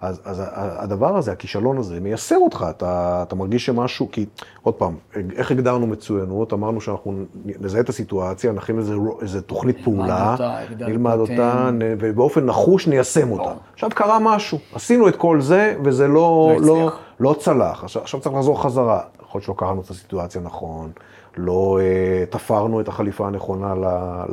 [0.00, 4.26] אז, אז הדבר הזה, הכישלון הזה, מייסר אותך, אתה, אתה מרגיש שמשהו, כי,
[4.62, 4.94] עוד פעם,
[5.36, 6.52] איך הגדרנו מצוינות?
[6.52, 7.12] אמרנו שאנחנו
[7.60, 11.16] נזהה את הסיטואציה, נכין איזה, איזה תוכנית פעולה, אותה, נלמד.
[11.18, 13.42] אותה, נ- ובאופן נחוש ניישם אותה.
[13.42, 13.56] ברור.
[13.72, 16.90] עכשיו קרה משהו, עשינו את כל זה, וזה לא, לא לא.
[17.20, 17.84] לא צלח.
[17.84, 19.00] עכשיו, עכשיו צריך לחזור חזרה.
[19.22, 20.90] יכול להיות שלא קראנו את הסיטואציה נכון,
[21.36, 23.84] לא אה, תפרנו את החליפה הנכונה ל,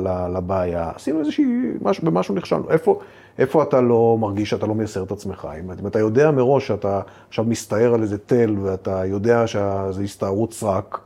[0.08, 1.44] ל, לבעיה, עשינו איזושהי,
[1.82, 2.70] משהו, במשהו נכשלנו.
[2.70, 2.98] איפה,
[3.38, 5.48] איפה אתה לא מרגיש שאתה לא מייסר את עצמך?
[5.60, 10.98] אם, אתה יודע מראש שאתה עכשיו מסתער על איזה תל, ואתה יודע שזה הסתערות סרק,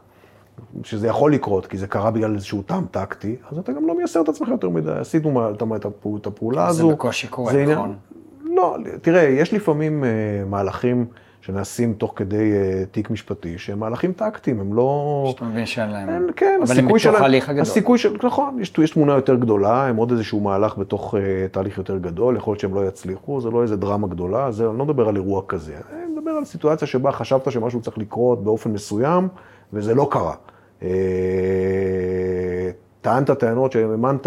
[0.83, 4.21] שזה יכול לקרות, כי זה קרה בגלל איזשהו טעם טקטי, אז אתה גם לא מייסר
[4.21, 4.93] את עצמך יותר מדי.
[4.93, 5.51] עשינו
[6.17, 6.89] את הפעולה הזו.
[6.89, 7.97] זה בקושי קורה, נכון?
[8.43, 10.11] לא, תראה, יש לפעמים אה,
[10.47, 11.07] מהלכים
[11.43, 15.25] שנעשים תוך כדי אה, תיק משפטי, שהם מהלכים טקטיים, הם לא...
[15.33, 16.27] שאתה מבין שאין להם...
[16.37, 17.63] כן, אבל הם הסיכוי בתוך ההליך הגדול.
[17.63, 21.19] הסיכוי של, נכון, יש, יש תמונה יותר גדולה, הם עוד איזשהו מהלך בתוך uh,
[21.53, 24.79] תהליך יותר גדול, יכול להיות שהם לא יצליחו, זה לא איזה דרמה גדולה, זה, אני
[24.79, 28.71] לא מדבר על אירוע כזה, אני מדבר על סיטואציה שבה חשבת שמשהו צריך לקרות באופן
[28.71, 29.29] מסוים,
[29.73, 30.35] וזה לא קרה.
[30.81, 30.85] Uh,
[33.03, 34.27] טענת טענות שהאמנת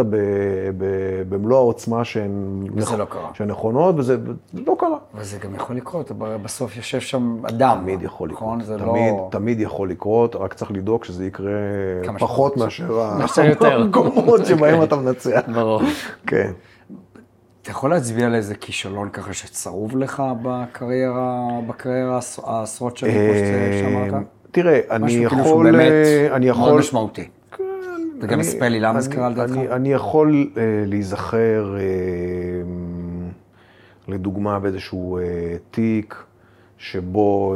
[1.30, 3.46] במלוא העוצמה שהן, וזה לא קרה.
[3.46, 4.18] נכונות, וזה
[4.54, 4.98] לא קרה.
[5.16, 7.78] וזה גם יכול לקרות, בסוף יושב שם אדם.
[7.82, 8.62] תמיד יכול לקרות, נכון?
[8.64, 9.28] זה תמיד, לא...
[9.32, 11.52] תמיד יכול לקרות, רק צריך לדאוג שזה יקרה
[12.20, 12.58] פחות.
[12.58, 13.02] מאשר.
[13.72, 15.42] המקומות שבהם אתה מנצח.
[15.54, 15.82] ברור.
[16.28, 16.52] כן.
[17.62, 23.34] אתה יכול להצביע על איזה כישלון ככה שצרוב לך בקריירה, בקריירה העש- העשרות שנים, כמו
[23.80, 24.14] שאמרת?
[24.14, 24.20] אה,
[24.52, 27.28] תראה, אני משהו כאילו שהוא יכול, באמת אה, אני מאוד יכול, משמעותי.
[28.22, 29.52] וגם אני- ספלי למס אני- קרה לדעתך?
[29.72, 31.82] אני- יכול אה, להיזכר, אה,
[34.08, 35.24] לדוגמה, באיזשהו אה,
[35.72, 36.16] תיק
[36.78, 37.56] שבו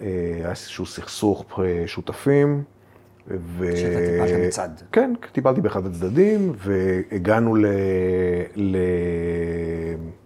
[0.00, 2.62] היה איזשהו סכסוך שותפים.
[3.30, 3.76] ו...
[3.76, 4.68] שאתה טיפלת בצד.
[4.92, 7.66] כן, טיפלתי באחד הצדדים, והגענו ל...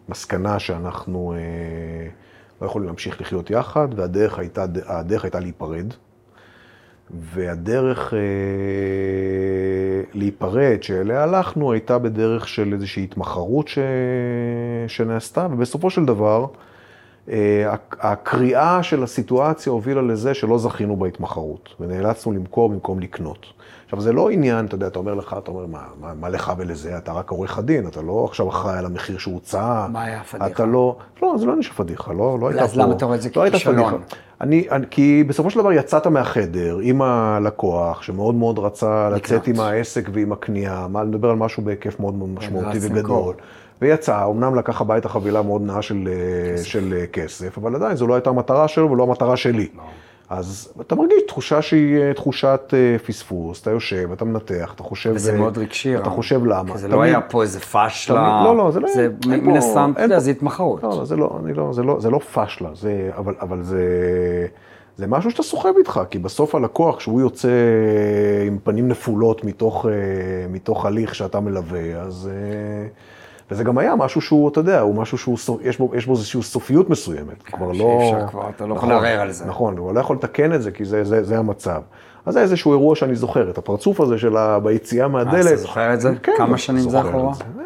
[0.08, 1.34] למסקנה שאנחנו
[2.60, 5.86] לא יכולים להמשיך לחיות יחד, והדרך הייתה, הדרך הייתה להיפרד.
[7.10, 8.18] והדרך אה,
[10.14, 13.78] להיפרד, שאליה הלכנו, הייתה בדרך של איזושהי התמחרות ש...
[14.88, 16.46] שנעשתה, ובסופו של דבר,
[17.28, 23.46] אה, הק- הקריאה של הסיטואציה הובילה לזה שלא זכינו בהתמחרות, ונאלצנו למכור במקום לקנות.
[23.84, 26.52] עכשיו, זה לא עניין, אתה יודע, אתה אומר לך, אתה אומר, מה, מה, מה לך
[26.58, 26.96] ולזה?
[26.96, 29.86] אתה רק עורך הדין, אתה לא עכשיו אחראי על המחיר שהוצע.
[29.92, 30.46] מה היה הפדיחה?
[30.46, 33.22] אתה לא, לא, זה לא של פדיחה, לא, לא הייתה אז למה אתה רואה את
[33.22, 34.02] זה לא הייתה ככישלון?
[34.42, 39.60] אני, אני, כי בסופו של דבר יצאת מהחדר עם הלקוח, שמאוד מאוד רצה לצאת עם
[39.60, 43.34] העסק ועם הקנייה, מה, לדבר על משהו בהיקף מאוד מאוד משמעותי רץ וגדול.
[43.82, 46.08] ויצא, אמנם לקח הביתה חבילה מאוד נאה של.
[46.62, 49.68] של כסף, אבל עדיין זו לא הייתה המטרה שלו ולא המטרה שלי.
[50.38, 55.12] אז אתה מרגיש תחושה שהיא אה, תחושת אה, פספוס, אתה יושב, אתה מנתח, אתה חושב...
[55.14, 55.96] וזה אה, מאוד רגשי.
[55.96, 56.10] אתה.
[56.10, 56.76] חושב למה.
[56.76, 58.42] זה לא היה פה איזה פאשלה.
[58.44, 60.82] לא, לא, זה לא היה- זה מן הסתם, אתה יודע, זה התמחרות.
[60.82, 63.86] לא, לא, זה לא, אני לא, זה לא, לא פשלה, זה, אבל, זה,
[64.96, 67.48] זה משהו שאתה סוחב איתך, כי בסוף הלקוח, כשהוא יוצא
[68.46, 69.86] עם פנים נפולות מתוך,
[70.50, 72.30] מתוך הליך שאתה מלווה, אז...
[73.52, 76.12] אה, וזה גם היה משהו שהוא, אתה יודע, הוא משהו שהוא, יש בו, יש בו
[76.12, 77.42] איזושהי סופיות מסוימת.
[77.42, 77.74] כבר לא...
[77.74, 79.46] שאי אפשר כבר, אתה לא יכול נכון, לערער על זה.
[79.46, 81.82] נכון, הוא לא יכול לתקן את זה, כי זה, זה, זה המצב.
[82.26, 84.58] אז זה איזשהו אירוע שאני זוכר, את הפרצוף הזה של ה...
[84.58, 85.34] ביציאה מהדלת.
[85.34, 86.12] אז אתה זוכר את זה?
[86.22, 87.32] כן, כמה שנים זה אחורה?
[87.58, 87.64] אה,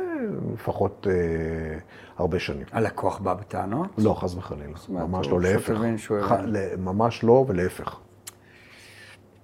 [0.55, 1.79] לפחות אה,
[2.18, 2.64] הרבה שנים.
[2.72, 3.87] הלקוח בא בטענות?
[3.99, 5.75] לא, חס וחלילה, ממש לא, להפך.
[6.22, 6.33] ח-.
[6.46, 7.96] ל- ממש לא, ולהפך.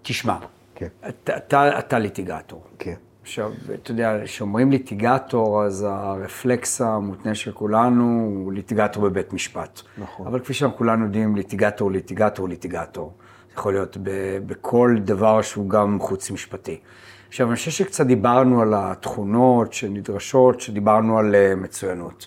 [0.03, 0.37] תשמע,
[0.75, 0.89] כן.
[1.09, 2.63] אתה- אתה אתה ליטיגטור.
[2.79, 2.95] כן.
[3.23, 8.05] עכשיו, אתה יודע, כשאומרים ליטיגטור, אז הרפלקס המותנה של כולנו
[8.45, 9.81] הוא ליטיגטור בבית משפט.
[9.99, 10.27] נכון.
[10.27, 13.13] אבל כפי שאנחנו כולנו יודעים, ליטיגטור, ליטיגטור, ליטיגטור.
[13.49, 16.81] זה יכול להיות ב- בכל דבר שהוא גם חוץ משפטי.
[17.29, 22.27] עכשיו, אני חושב שקצת דיברנו על התכונות שנדרשות, שדיברנו על אה, מצוינות.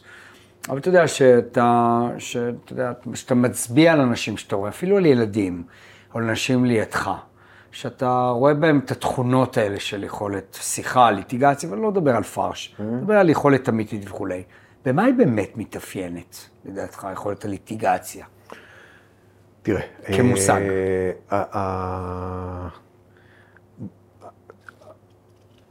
[0.69, 5.63] אבל אתה יודע שאתה, שאתה יודע, שאתה מצביע על אנשים שאתה רואה, אפילו על ילדים,
[6.13, 7.11] או על אנשים לידך,
[7.75, 12.75] שאתה רואה בהם את התכונות האלה של יכולת שיחה, ליטיגציה, ואני לא מדבר על פרש,
[12.79, 14.43] אני מדבר על יכולת אמיתית וכולי.
[14.85, 18.25] במה היא באמת מתאפיינת, לדעתך, יכולת הליטיגציה?
[19.61, 19.81] תראה.
[20.17, 20.61] כמושג.
[21.31, 22.67] אה,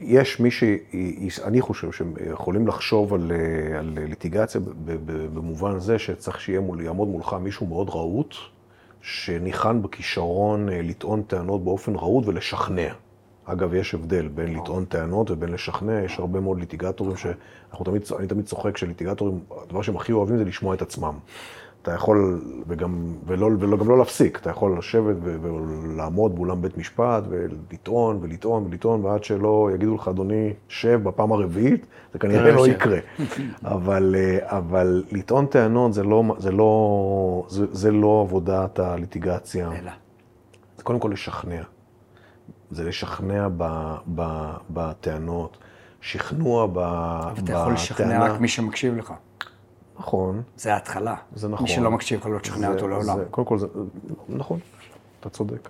[0.00, 0.64] יש מי ש...
[1.44, 4.60] אני חושב שהם יכולים לחשוב על, אה, על ליטיגציה
[5.34, 8.34] במובן זה שצריך שיהיה מול, יעמוד מולך מישהו מאוד רהוט,
[9.06, 12.92] שניחן בכישרון אה, לטעון טענות באופן רהוט ולשכנע.
[13.44, 18.26] אגב, יש הבדל בין לטעון טענות ובין לשכנע, יש הרבה מאוד ליטיגטורים שאנחנו תמיד, אני
[18.26, 21.18] תמיד צוחק שליטיגטורים, הדבר שהם הכי אוהבים זה לשמוע את עצמם.
[21.84, 27.24] אתה יכול, וגם, ולא, ולא, גם לא להפסיק, אתה יכול לשבת ולעמוד באולם בית משפט
[27.28, 32.68] ולטעון ולטעון ולטעון, ועד שלא יגידו לך, אדוני, שב בפעם הרביעית, זה כנראה לא.
[32.68, 32.98] יקרה.
[33.64, 39.72] אבל, אה, אבל לטעון טענות זה לא, זה לא, זה, זה לא עבודת הליטיגציה.
[39.72, 39.90] אלא.
[40.76, 41.62] זה קודם כל לשכנע.
[42.70, 45.56] זה לשכנע ב, ב, בטענות,
[46.00, 47.60] שכנוע ב, בטענה.
[47.60, 49.12] יכול לשכנע רק מי שמקשיב לך.
[49.98, 51.14] נכון, זה ההתחלה.
[51.34, 51.66] זה נכון.
[51.66, 53.16] מי שלא מקשיב לך לא תשכנע אותו לעולם.
[53.16, 53.66] זה, קודם כל, זה,
[54.28, 54.58] נכון,
[55.20, 55.68] אתה צודק.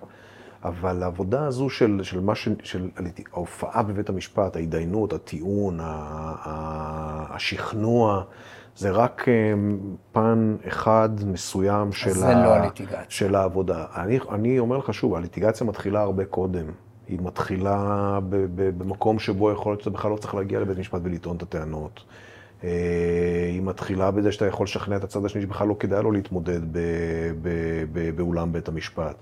[0.63, 2.49] אבל העבודה הזו של, של מה ש...
[2.63, 2.89] של
[3.33, 8.23] ההופעה בבית המשפט, ההתדיינות, הטיעון, ה- ה- השכנוע,
[8.77, 9.33] זה רק אה,
[10.11, 12.99] פן אחד מסוים של, זה לא הליטיגציה.
[13.09, 13.85] של העבודה.
[13.95, 16.65] אני, אני אומר לך שוב, הליטיגציה מתחילה הרבה קודם.
[17.07, 21.01] היא מתחילה ב, ב, במקום שבו יכול להיות שאתה בכלל לא צריך להגיע לבית משפט
[21.03, 22.03] ולטעון את הטענות.
[22.65, 26.61] אה, היא מתחילה בזה שאתה יכול לשכנע את הצד השני שבכלל לא כדאי לו להתמודד
[28.15, 29.15] באולם בית המשפט.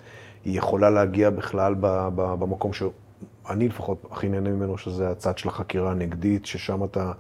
[0.46, 1.76] היא יכולה להגיע בכלל
[2.16, 7.12] במקום שאני לפחות הכי נהנה ממנו, שזה הצד של החקירה הנגדית, ששם אתה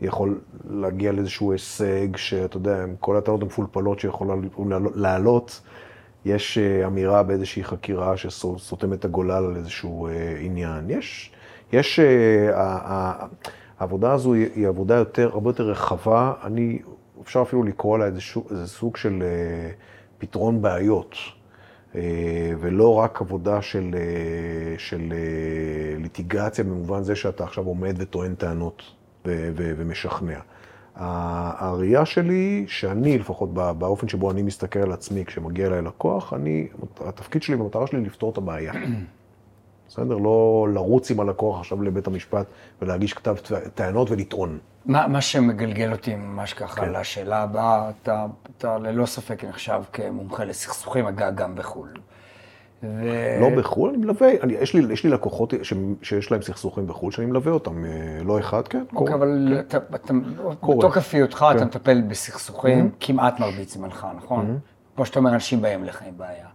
[0.00, 4.34] יכול להגיע לאיזשהו הישג, שאתה יודע, עם כל הטענות המפולפלות שיכולה
[4.94, 5.60] לעלות,
[6.24, 10.90] יש אה, אמירה באיזושהי חקירה שסותמת את הגולל על איזשהו אה, עניין.
[10.90, 11.32] יש,
[11.72, 12.00] יש,
[13.80, 16.78] העבודה הזו היא, עבודה יותר, הרבה יותר רחבה, אני,
[17.22, 19.22] אפשר אפילו לקרוא לה איזשהו, איזה סוג של
[20.18, 21.14] פתרון בעיות.
[22.60, 23.94] ולא רק עבודה של,
[24.78, 25.12] של
[25.98, 28.82] ליטיגציה במובן זה שאתה עכשיו עומד וטוען טענות
[29.26, 30.38] ומשכנע.
[30.94, 36.68] הראייה שלי שאני, לפחות באופן שבו אני מסתכל על עצמי כשמגיע אליי לקוח, אני,
[37.00, 38.72] התפקיד שלי והמטרה שלי לפתור את הבעיה.
[39.90, 40.16] בסדר?
[40.16, 42.46] לא לרוץ עם הלקוח עכשיו לבית המשפט
[42.82, 43.36] ולהגיש כתב
[43.74, 44.58] טענות ולטעון.
[44.86, 46.92] מה, מה שמגלגל אותי ממש ככה כן.
[46.92, 48.26] לשאלה הבאה, אתה,
[48.56, 51.88] אתה ללא ספק נחשב כמומחה לסכסוכים, אגב, גם בחו"ל.
[52.82, 53.04] ו...
[53.40, 55.72] לא בחו"ל, אני מלווה, אני, יש, לי, יש לי לקוחות ש,
[56.02, 57.90] שיש להם סכסוכים בחו"ל, שאני מלווה אותם, אה,
[58.24, 59.14] לא אחד, כן, אוקיי, קורה.
[59.14, 59.60] אבל כן.
[59.60, 60.14] אתה, אתה,
[60.62, 61.56] בתוקף היותך כן.
[61.56, 63.06] אתה מטפל בסכסוכים mm-hmm.
[63.06, 64.46] כמעט מרבית זמנך, נכון?
[64.46, 64.96] Mm-hmm.
[64.96, 66.46] כמו שאתה אומר, אנשים באים לך עם בעיה.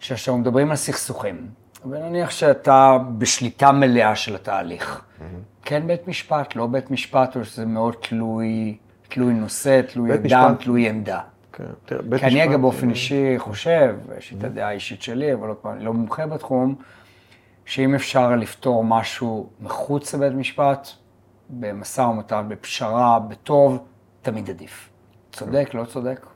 [0.00, 1.46] כשאנחנו מדברים על סכסוכים,
[1.90, 5.22] ונניח שאתה בשליטה מלאה של התהליך, mm-hmm.
[5.62, 8.76] כן בית משפט, לא בית משפט, או שזה מאוד תלוי,
[9.08, 11.20] תלוי נושא, תלוי אדם, תלוי עמדה.
[11.52, 15.56] כן, תראה, כי אני אגב באופן אישי חושב, יש את הדעה האישית שלי, אבל עוד
[15.56, 16.74] פעם, אני לא מומחה בתחום,
[17.64, 20.88] שאם אפשר לפתור משהו מחוץ לבית משפט,
[21.50, 23.78] במשא ומתן, בפשרה, בטוב,
[24.22, 24.88] תמיד עדיף.
[25.32, 26.26] צודק, לא צודק?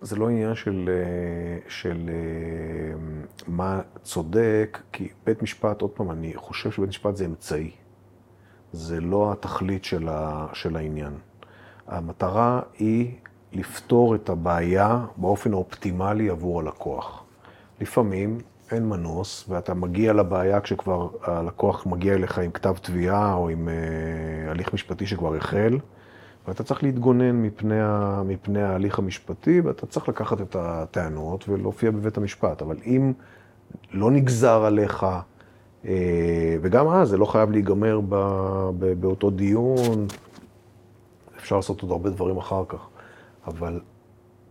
[0.00, 0.90] זה לא עניין של,
[1.68, 7.70] של אמ, מה צודק, כי בית משפט, עוד פעם, אני חושב שבית משפט זה אמצעי.
[8.72, 11.12] זה לא התכלית של, ה, של העניין.
[11.86, 13.14] המטרה היא
[13.52, 17.24] לפתור את הבעיה באופן האופטימלי עבור הלקוח.
[17.80, 18.38] לפעמים
[18.70, 24.50] אין מנוס, ואתה מגיע לבעיה כשכבר הלקוח מגיע אליך עם כתב תביעה או עם uh,
[24.50, 25.78] הליך משפטי שכבר החל,
[26.50, 32.16] ואתה צריך להתגונן מפני, ה, מפני ההליך המשפטי, ואתה צריך לקחת את הטענות ולהופיע בבית
[32.16, 32.62] המשפט.
[32.62, 33.12] אבל אם
[33.92, 35.06] לא נגזר עליך,
[35.82, 35.86] uh,
[36.62, 38.14] וגם אז זה לא חייב להיגמר ב,
[38.78, 40.06] ב, באותו דיון,
[41.38, 42.88] אפשר לעשות עוד הרבה דברים אחר כך.
[43.46, 43.80] אבל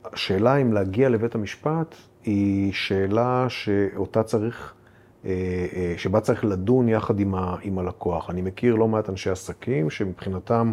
[0.06, 4.74] השאלה אם להגיע לבית המשפט היא שאלה שאותה צריך,
[5.26, 5.32] אה,
[5.76, 8.30] אה, שבה צריך לדון יחד עם, ה, עם הלקוח.
[8.30, 10.72] אני מכיר לא מעט אנשי עסקים שמבחינתם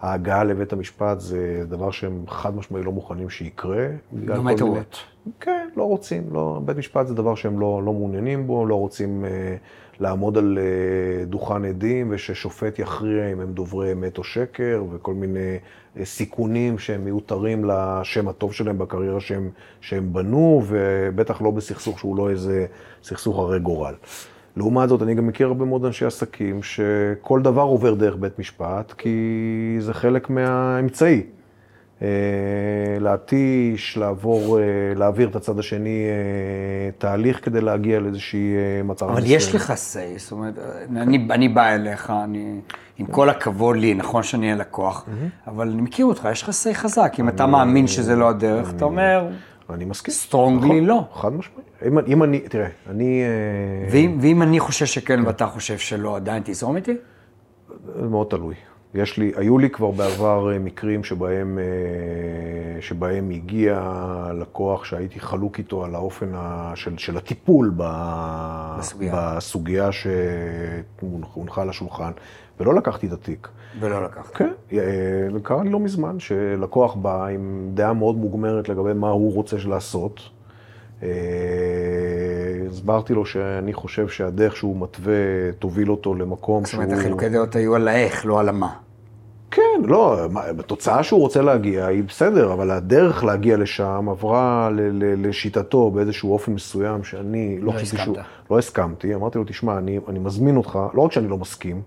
[0.00, 3.86] ההגעה לבית המשפט זה דבר שהם חד משמעי לא מוכנים שיקרה.
[4.12, 4.96] לא מטרות.
[5.40, 6.22] כן, לא רוצים.
[6.32, 9.56] לא, בית משפט זה דבר שהם לא, לא מעוניינים בו, לא רוצים אה,
[10.00, 15.58] לעמוד על אה, דוכן עדים וששופט יכריע אם הם דוברי אמת או שקר, וכל מיני
[15.96, 22.16] אה, סיכונים שהם מיותרים לשם הטוב שלהם בקריירה שהם, שהם בנו, ובטח לא בסכסוך שהוא
[22.16, 22.66] לא איזה
[23.02, 23.94] סכסוך הרי גורל.
[24.60, 28.92] לעומת זאת, אני גם מכיר הרבה מאוד אנשי עסקים שכל דבר עובר דרך בית משפט,
[28.92, 31.22] כי זה חלק מהאמצעי.
[32.02, 32.08] אה,
[33.00, 34.64] להתיש, לעבור, אה,
[34.96, 38.54] להעביר את הצד השני אה, תהליך כדי להגיע לאיזושהי
[38.84, 39.12] מטרה.
[39.12, 40.54] אבל יש לך say, זאת אומרת,
[40.96, 42.60] אני, אני בא אליך, אני,
[42.98, 45.06] עם כל הכבוד לי, נכון שאני הלקוח,
[45.46, 47.12] אבל אני מכיר אותך, יש לך say חזק.
[47.18, 49.28] אם אתה מאמין שזה לא הדרך, אתה אומר...
[49.74, 50.14] אני מסכים.
[50.14, 51.04] סטרונגלי נכון, לא.
[51.14, 51.64] חד משמעי.
[51.86, 53.22] אם, אם אני, תראה, אני...
[53.90, 56.96] ואם, ואם אני חושב שכן ואתה חושב שלא, עדיין תזרום איתי?
[57.96, 58.54] זה מאוד תלוי.
[58.94, 63.80] יש לי, היו לי כבר בעבר אה, מקרים שבהם, אה, שבהם הגיע
[64.40, 66.32] לקוח שהייתי חלוק איתו על האופן
[66.74, 69.12] של, של הטיפול בסוגיה.
[69.36, 72.10] בסוגיה שהונחה על השולחן,
[72.60, 73.48] ולא לקחתי את התיק.
[73.80, 74.34] ולא לקחת.
[74.34, 74.78] כן, אה,
[75.42, 80.20] קרה לי לא מזמן שלקוח בא עם דעה מאוד מוגמרת לגבי מה הוא רוצה לעשות.
[82.70, 85.14] הסברתי לו שאני חושב שהדרך שהוא מתווה
[85.58, 86.80] תוביל אותו למקום שהוא...
[86.80, 88.70] זאת אומרת, החילוקי דעות היו על האיך, לא על המה.
[89.50, 94.70] כן, לא, בתוצאה שהוא רוצה להגיע היא בסדר, אבל הדרך להגיע לשם עברה
[95.00, 98.16] לשיטתו באיזשהו אופן מסוים שאני לא, לא חשבתי שהוא...
[98.50, 99.14] לא הסכמתי.
[99.14, 101.82] אמרתי לו, תשמע, אני, אני מזמין אותך, לא רק שאני לא מסכים,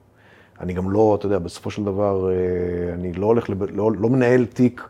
[0.62, 3.64] אני גם לא, אתה יודע, בסופו של דבר, אה, אני לא הולך, לב...
[3.64, 4.82] לא, לא מנהל תיק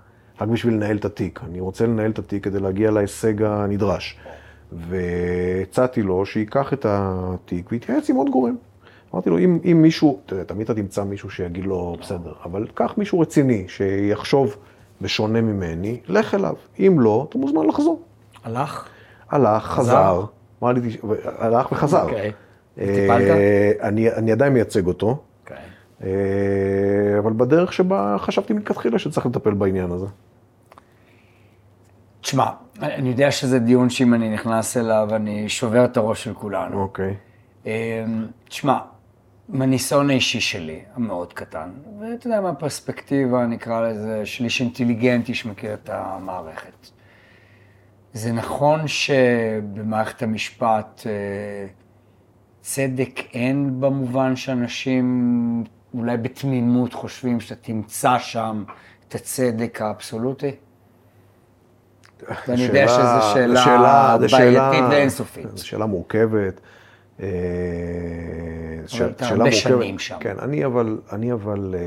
[0.42, 1.40] רק בשביל לנהל את התיק.
[1.44, 4.18] אני רוצה לנהל את התיק כדי להגיע להישג הנדרש.
[4.72, 8.56] והצעתי לו שייקח את התיק ויתייעץ עם עוד גורם.
[9.14, 12.94] אמרתי לו, אם, אם מישהו, יודע, תמיד אתה תמצא מישהו שיגיד לו, בסדר, אבל קח
[12.98, 14.58] מישהו רציני, שיחשוב
[15.02, 16.56] בשונה ממני, לך אליו.
[16.80, 18.02] אם לא, אתה מוזמן לחזור.
[18.44, 18.88] הלך?
[19.30, 20.26] הלך, חזר,
[20.64, 22.04] אמר לי, הלך וחזר.
[22.04, 22.32] אוקיי.
[22.80, 23.38] אה, וטיפלת?
[23.82, 25.24] אני, אני עדיין מייצג אותו,
[27.20, 30.06] אבל בדרך שבה חשבתי מלכתחילה שצריך לטפל בעניין הזה.
[32.22, 32.46] תשמע,
[32.82, 36.82] אני יודע שזה דיון שאם אני נכנס אליו, אני שובר את הראש של כולנו.
[36.82, 37.16] אוקיי.
[37.66, 37.72] אמ,
[38.50, 38.78] תשמע,
[39.50, 45.90] מהניסיון האישי שלי, המאוד קטן, ואתה יודע, מהפרספקטיבה, נקרא לזה, של איש אינטליגנטי שמכיר את
[45.90, 46.88] המערכת.
[48.14, 51.68] זה נכון שבמערכת המשפט אה,
[52.62, 55.64] צדק אין במובן שאנשים
[55.94, 58.64] אולי בתמימות חושבים שאתה תמצא שם
[59.08, 60.52] את הצדק האבסולוטי?
[62.48, 63.00] ואני יודע שזו
[63.34, 65.48] שאלה שאלה- בעייתית ואינסופית.
[65.58, 66.60] זו שאלה מורכבת.
[67.22, 67.28] אה,
[68.88, 69.54] ש- שאלה הרבה מורכבת.
[69.54, 70.18] שנים שם.
[70.20, 71.86] כן, אני אבל, אני אבל אה,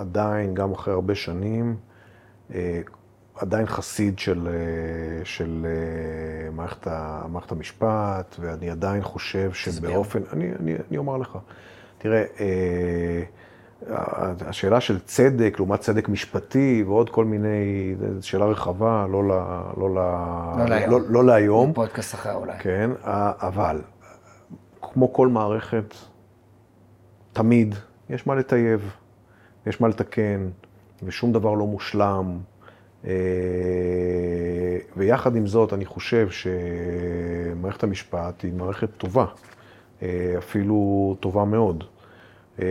[0.00, 1.76] עדיין, גם אחרי הרבה שנים,
[2.54, 2.80] אה,
[3.36, 4.54] עדיין חסיד של, אה,
[5.24, 11.38] של אה, מערכת, ה- מערכת המשפט, ואני עדיין חושב שבאופן, אני, אני, אני אומר לך,
[11.98, 13.22] תראה, אה,
[14.46, 19.28] השאלה של צדק לעומת צדק משפטי ועוד כל מיני, זו שאלה רחבה, לא, ל,
[19.76, 19.98] לא, ל,
[20.58, 20.90] לא להיום.
[20.90, 21.72] לא, לא להיום.
[21.72, 22.58] פודקאסט אחר אולי.
[22.58, 23.80] כן, אבל
[24.82, 25.94] כמו כל מערכת,
[27.32, 27.74] תמיד
[28.10, 28.90] יש מה לטייב,
[29.66, 30.48] יש מה לתקן,
[31.02, 32.38] ושום דבר לא מושלם.
[33.04, 33.12] אה,
[34.96, 39.28] ויחד עם זאת, אני חושב שמערכת המשפט היא מערכת טובה, אה,
[40.38, 40.76] אפילו
[41.20, 41.84] טובה מאוד.
[42.62, 42.66] אה,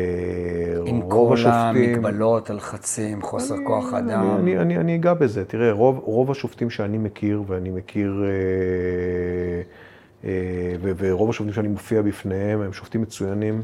[0.86, 1.54] עם כל השופטים-
[1.96, 4.38] המגבלות, הלחצים, חוסר כוח אני, אדם.
[4.40, 5.46] אני, אני, אני אגע בזה.
[5.46, 8.30] תראה, רוב, רוב השופטים שאני מכיר, ואני מכיר, אה,
[10.30, 10.32] אה,
[10.82, 13.62] ו- ורוב השופטים שאני מופיע בפניהם, הם שופטים מצוינים.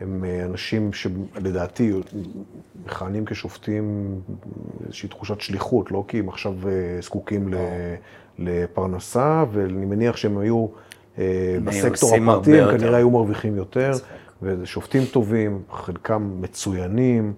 [0.00, 1.92] הם אה, אנשים שלדעתי
[2.86, 4.14] מכהנים כשופטים
[4.86, 6.72] איזושהי תחושת שליחות, לא כי הם עכשיו אה,
[7.02, 7.94] זקוקים ל-
[8.38, 10.66] לפרנסה, ואני מניח שהם היו אה, הם היו
[11.64, 12.78] בסקטור עושים הרבה הפרטי, הם.
[12.78, 14.04] כנראה היו מרוויחים יותר, צודק.
[14.42, 17.32] וזה שופטים טובים, חלקם מצוינים,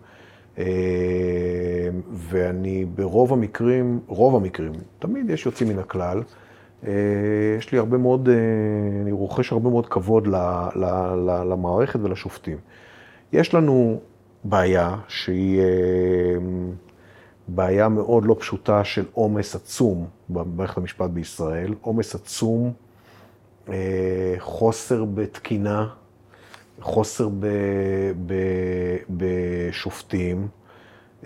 [0.58, 0.64] אה,
[2.12, 6.22] ואני ברוב המקרים, רוב המקרים, תמיד יש יוצאים מן הכלל.
[6.86, 6.92] אה,
[7.58, 8.34] יש לי הרבה מאוד, אה,
[9.02, 10.36] אני רוכש הרבה מאוד כבוד ל-
[10.76, 10.84] ל-
[11.30, 12.56] ל- למערכת ולשופטים.
[13.32, 14.00] יש לנו
[14.44, 15.64] בעיה שהיא אה,
[17.48, 22.85] בעיה מאוד לא פשוטה של עומס עצום במערכת המשפט בישראל, עומס עצום, אה,
[24.38, 25.88] חוסר בתקינה,
[26.80, 27.46] חוסר ב,
[28.26, 28.34] ב,
[29.10, 30.48] בשופטים,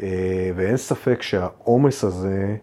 [0.03, 2.57] אה, ואין ספק שהעומס הזה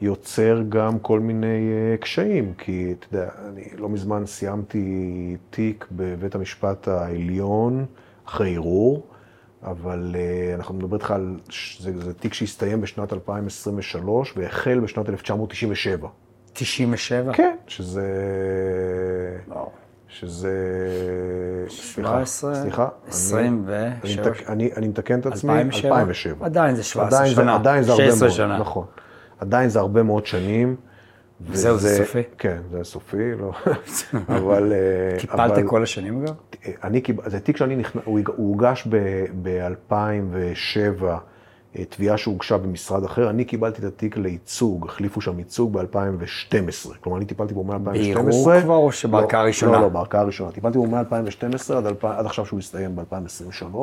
[0.00, 6.34] יוצר גם כל מיני אה, קשיים, כי אתה יודע, אני לא מזמן סיימתי תיק בבית
[6.34, 7.86] המשפט העליון
[8.24, 9.06] אחרי ערעור,
[9.62, 11.38] אבל אה, אנחנו מדברים איתך על,
[11.78, 16.08] זה, זה תיק שהסתיים בשנת 2023 והחל בשנת 1997.
[16.54, 17.32] 97?
[17.32, 18.02] כן, שזה...
[19.48, 19.70] וואו.
[20.08, 20.50] שזה...
[21.68, 22.88] סליחה, 17, סליחה.
[23.08, 23.76] 27.
[23.76, 25.88] אני, אני, מתק- אני, אני מתקן את עצמי, 2007?
[25.88, 26.46] 2007.
[26.46, 27.44] עדיין זה 17 עדיין שנה.
[27.44, 28.58] זה, עדיין זה הרבה 16 מאוד, שנה.
[28.58, 28.84] נכון.
[29.38, 30.76] עדיין זה הרבה מאוד שנים.
[31.40, 32.22] וזהו, זה סופי?
[32.38, 33.52] כן, זה סופי, לא.
[34.38, 34.72] אבל...
[34.72, 36.34] אה, טיפלת אבל- כל השנים אגב?
[36.84, 38.88] אני קיבל, זה תיק שאני נכנס, הוא הוגש
[39.42, 41.04] ב-2007,
[41.82, 46.94] תביעה שהוגשה במשרד אחר, אני קיבלתי את התיק לייצוג, החליפו שם ייצוג ב-2012.
[47.00, 47.74] כלומר, אני טיפלתי בו מ-2012.
[47.78, 49.72] בערעור כבר או שבערכאה לא, הראשונה?
[49.72, 50.52] לא, לא, בערכאה הראשונה.
[50.52, 53.76] טיפלתי בו מ-2012 עד, 2000 עד עכשיו שהוא הסתיים ב-2023.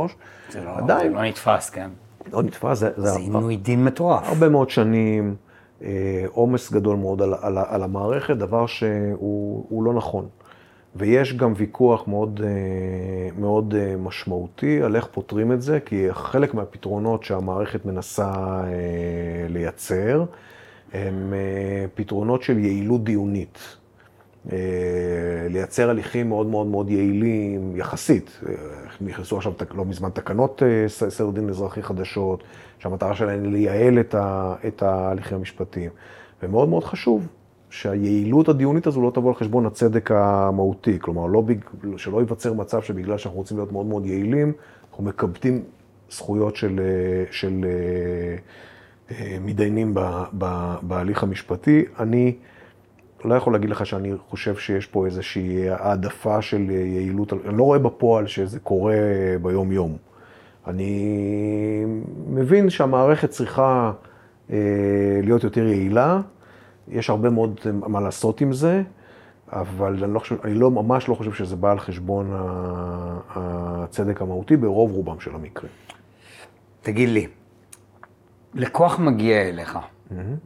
[0.49, 1.89] זה לא- עדיין, לא נתפס, כן.
[2.33, 4.23] לא נתפס, זה, זה, עינוי דין מטורף.
[4.27, 5.35] הרבה מאוד שנים,
[5.83, 10.27] אה, עומס גדול מאוד על, על, על המערכת, דבר שהוא הוא לא נכון.
[10.95, 16.53] ויש גם ויכוח מאוד, אה, מאוד אה, משמעותי על איך פותרים את זה, כי חלק
[16.53, 20.25] מהפתרונות שהמערכת מנסה אה, לייצר,
[20.93, 21.33] הם
[21.95, 23.77] פתרונות של יעילות דיונית.
[25.49, 28.39] לייצר הליכים מאוד מאוד מאוד יעילים, יחסית.
[29.01, 32.43] נכנסו עכשיו לא מזמן תקנות סדר דין אזרחי חדשות,
[32.79, 33.99] שהמטרה שלהן היא לייעל
[34.67, 35.89] את ההליכים המשפטיים.
[36.43, 37.27] ומאוד מאוד חשוב
[37.71, 40.99] שהיעילות הדיונית הזו לא תבוא על חשבון הצדק המהותי.
[40.99, 41.57] כלומר, לא בג...
[41.97, 44.53] שלא ייווצר מצב שבגלל שאנחנו רוצים להיות מאוד מאוד יעילים,
[44.91, 45.63] אנחנו מקבטים
[46.09, 48.35] זכויות של, אה, של אה,
[49.15, 51.85] אה, מתדיינים ב- ב- בהליך המשפטי.
[51.99, 52.35] אני
[53.25, 57.79] לא יכול להגיד לך שאני חושב שיש פה איזושהי העדפה של יעילות, אני לא רואה
[57.79, 58.95] בפועל שזה קורה
[59.41, 59.97] ביום-יום.
[60.67, 61.85] אני
[62.27, 63.91] מבין שהמערכת צריכה
[65.23, 66.21] להיות יותר יעילה,
[66.91, 68.83] יש הרבה מאוד מה לעשות עם זה,
[69.51, 72.31] אבל אני, לא חושב, אני לא, ממש לא חושב שזה בא על חשבון
[73.29, 75.71] הצדק המהותי ברוב רובם של המקרים.
[76.81, 77.27] תגיד לי,
[78.53, 79.79] לקוח מגיע אליך,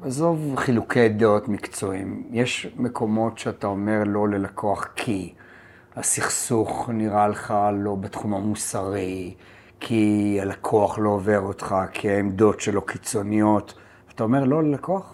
[0.01, 5.33] עזוב חילוקי דעות מקצועיים, יש מקומות שאתה אומר לא ללקוח כי
[5.95, 9.33] הסכסוך נראה לך לא בתחום המוסרי,
[9.79, 13.73] כי הלקוח לא עובר אותך, כי העמדות שלו קיצוניות,
[14.15, 15.13] אתה אומר לא ללקוח?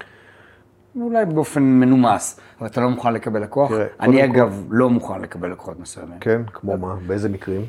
[0.95, 3.69] אולי באופן מנומס, אבל אתה לא מוכן לקבל לקוח.
[3.71, 6.19] תראה, אני קודם כל- אגב לא מוכן לקבל לקוחות מסוימים.
[6.19, 6.41] כן?
[6.53, 6.95] כמו מה?
[7.07, 7.65] באיזה מקרים?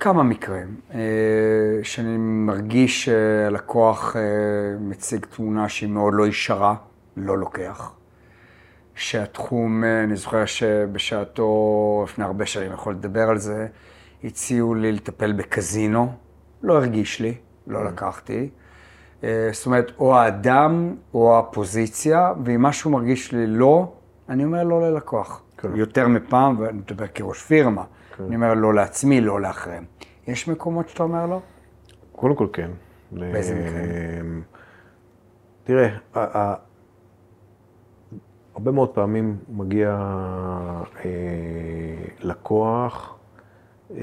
[0.00, 1.00] כמה מקרים אה,
[1.82, 4.22] שאני מרגיש שהלקוח אה,
[4.80, 6.74] מציג תמונה שהיא מאוד לא ישרה,
[7.16, 7.92] לא לוקח.
[8.94, 11.50] שהתחום, אה, אני זוכר שבשעתו,
[12.08, 13.66] לפני הרבה שנים, יכול לדבר על זה,
[14.24, 16.12] הציעו לי לטפל בקזינו,
[16.62, 17.34] לא הרגיש לי,
[17.66, 18.48] לא לקחתי.
[19.24, 23.92] אה, זאת אומרת, או האדם או הפוזיציה, ואם משהו מרגיש לי לא,
[24.28, 25.42] אני אומר לא ללקוח.
[25.58, 25.76] כן.
[25.76, 27.84] יותר מפעם, ואני מדבר כראש פירמה,
[28.26, 29.84] אני אומר לא לעצמי, לא לאחריהם.
[30.26, 31.40] יש מקומות שאתה אומר לא?
[32.12, 32.70] קודם כל כן.
[33.12, 34.42] באיזה מקרים?
[35.64, 36.54] תראה, ה- ה-
[38.54, 39.96] הרבה מאוד פעמים מגיע
[41.04, 41.10] אה,
[42.20, 43.18] לקוח
[43.90, 43.96] אה,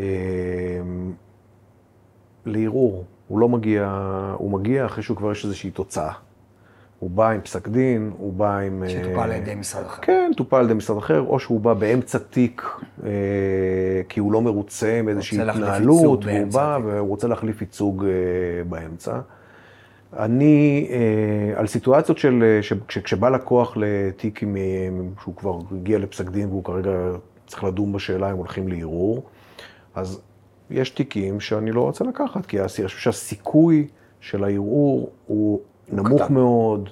[2.45, 3.05] לערעור.
[3.27, 3.89] הוא לא מגיע,
[4.37, 6.11] הוא מגיע אחרי שהוא כבר יש איזושהי תוצאה.
[6.99, 8.83] הוא בא עם פסק דין, הוא בא עם...
[8.83, 10.01] אה, שטופל על ידי משרד אחר.
[10.01, 12.61] כן, טופל על ידי משרד אחר, או שהוא בא באמצע תיק,
[13.05, 13.09] אה,
[14.09, 16.85] כי הוא לא מרוצה מאיזושהי התנהלות, והוא בא התיק.
[16.87, 19.19] והוא רוצה להחליף ייצוג אה, באמצע.
[20.13, 24.61] אני, אה, על סיטואציות של, אה, כשבא לקוח לתיק עם, אה,
[25.21, 26.91] שהוא כבר הגיע לפסק דין והוא כרגע
[27.47, 29.23] צריך לדון בשאלה אם הולכים לערעור,
[29.95, 30.21] אז
[30.71, 33.87] יש תיקים שאני לא רוצה לקחת, כי אני חושב שהסיכוי
[34.21, 35.59] של הערעור הוא
[35.91, 36.33] נמוך קטן.
[36.33, 36.89] מאוד.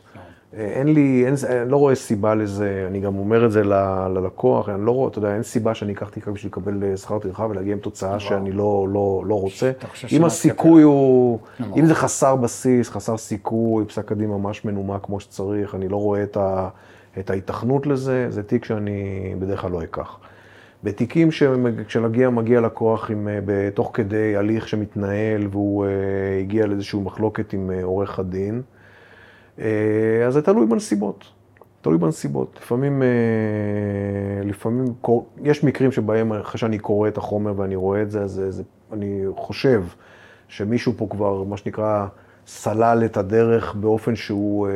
[0.58, 4.08] אה, אין לי, אין, אני לא רואה סיבה לזה, אני גם אומר את זה ל-
[4.08, 7.20] ללקוח, אני לא רואה, אתה יודע, אין סיבה שאני אקח תיק בשביל לקבל אה, שכר
[7.20, 9.72] טרחה ולהגיע עם תוצאה שאני לא, לא, לא רוצה.
[10.12, 11.78] אם הסיכוי הוא, נמוך.
[11.78, 16.24] אם זה חסר בסיס, חסר סיכוי, פסק הדין ממש מנומק כמו שצריך, אני לא רואה
[16.24, 16.70] את, ה,
[17.20, 20.18] את ההיתכנות לזה, זה תיק שאני בדרך כלל לא אקח.
[20.86, 21.30] בתיקים
[21.88, 25.90] כשמגיע מגיע לקוח עם, אה, בתוך כדי הליך שמתנהל והוא אה,
[26.40, 28.62] הגיע לאיזושהי מחלוקת עם אה, עורך הדין,
[30.28, 31.26] אז זה תלוי בנסיבות.
[31.82, 32.60] תלוי בנסיבות.
[32.62, 33.04] לפעמים,
[34.44, 34.86] לפעמים,
[35.44, 38.64] יש מקרים שבהם אחרי שאני קורא את החומר ואני רואה את זה, אז זה,
[38.94, 39.84] אני חושב
[40.48, 42.08] שמישהו פה כבר, מה שנקרא,
[42.48, 44.68] סלל את הדרך באופן שהוא,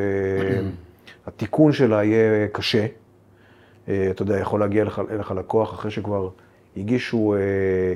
[1.28, 2.86] התיקון שלה יהיה קשה.
[3.90, 6.30] אה, אתה יודע, יכול להגיע אליך, אליך לקוח אחרי שכבר
[6.78, 7.40] הגישו אה,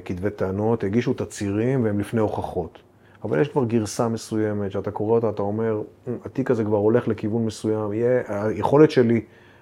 [0.05, 2.79] כתבי טענות, הגישו תצהירים והם לפני הוכחות.
[3.23, 7.07] אבל יש כבר גרסה מסוימת שאתה קורא אותה, אתה אומר, "אמ, התיק הזה כבר הולך
[7.07, 9.21] לכיוון מסוים, יהיה, היכולת שלי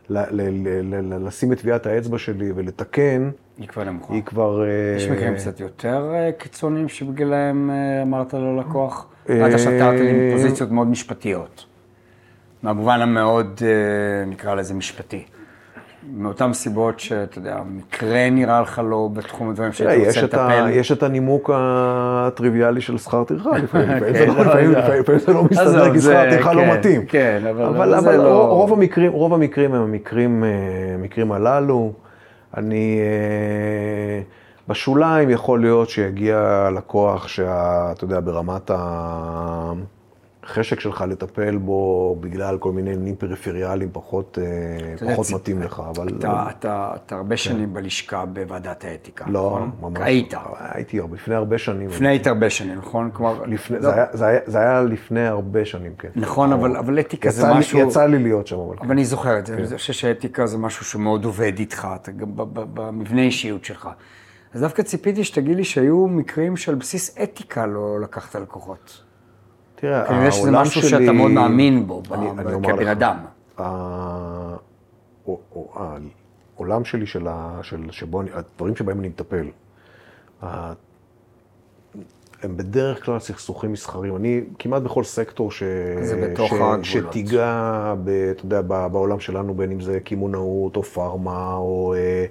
[0.09, 4.13] ל- ל- ל- ל- לשים את טביעת האצבע שלי ולתקן, היא כבר נמוכה.
[4.13, 4.63] היא כבר...
[4.97, 7.69] יש אה, מקרים קצת יותר אה, קיצוניים שבגללם
[8.01, 9.07] אמרת לו לקוח?
[9.29, 11.65] אה, עד עכשיו תיארת לי פוזיציות מאוד משפטיות.
[12.63, 13.61] מהמובן המאוד,
[14.27, 15.23] נקרא לזה משפטי.
[16.13, 19.71] מאותן סיבות שאתה יודע, מקרה נראה לך לא בתחום הדברים
[20.01, 20.69] יש רוצה ה, לטפל.
[20.79, 25.17] יש את הנימוק הטריוויאלי של שכר טרחה, לפעמים לפעמים זה כן, לא- לא, לפעמים- לא.
[25.19, 27.05] זה לא מסתדר עזוב, כי שכר טרחה לא כן, מתאים.
[27.05, 28.47] כן, אבל- זה לא-
[29.11, 30.49] רוב המקרים, הם המקרים, אה,
[31.31, 31.93] הללו.
[32.57, 34.21] אני, אה,
[34.67, 38.71] בשוליים יכול להיות שיגיע לקוח שאתה יודע, ברמת
[40.43, 44.45] החשק שלך לטפל בו בגלל כל מיני עניינים פריפריאליים פחות, אה,
[45.01, 46.07] יודע, פחות צי- מתאים לך, אבל...
[46.19, 49.31] אתה, אתה, אתה הרבה שנים בלשכה בוועדת האתיקה, כן.
[49.31, 49.91] לא, נכון?
[49.91, 49.99] ממש.
[50.01, 50.33] היית.
[50.59, 51.87] הייתי הרבה, לפני הרבה שנים.
[51.89, 53.09] לפני היית הרבה שנים, נכון?
[53.13, 56.09] כלומר, לפני, לא, זה, היה, זה, היה, זה היה לפני הרבה שנים, כן.
[56.15, 57.79] נכון, אבל, אבל אתיקה זה יצא, משהו...
[57.79, 58.85] לי, יצא לי להיות שם, אבל כן.
[58.85, 62.27] אבל אני זוכר את זה, אני חושב שאתיקה זה משהו שמאוד עובד איתך, אתה גם
[62.53, 63.89] במבנה אישיות שלך.
[64.53, 69.01] אז דווקא ציפיתי שתגיד לי שהיו מקרים שעל בסיס אתיקה לא לקחת לקוחות.
[69.81, 72.01] תראה, כנראה שזה העולם משהו שלי- שאתה מאוד מאמין בו,
[72.63, 73.17] כבן אדם.
[73.57, 74.55] ה-
[75.27, 75.73] או- או-
[76.57, 79.45] העולם שלי, של ה- של- שבו אני, הדברים שבהם אני מטפל,
[82.43, 84.15] הם בדרך כלל סכסוכים מסחריים.
[84.15, 85.63] אני כמעט בכל סקטור ש...
[86.01, 86.53] זה בתוך ש...
[86.53, 86.85] הגבולות.
[86.85, 87.53] שתיגע,
[88.03, 92.25] ב, אתה יודע, בעולם שלנו, בין אם זה קמעונאות או פארמה או, אה,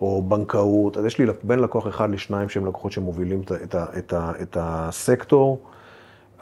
[0.00, 4.12] או בנקאות, אז יש לי בין לקוח אחד לשניים שהם לקוחות שמובילים את, את, את,
[4.12, 5.58] ה- את הסקטור.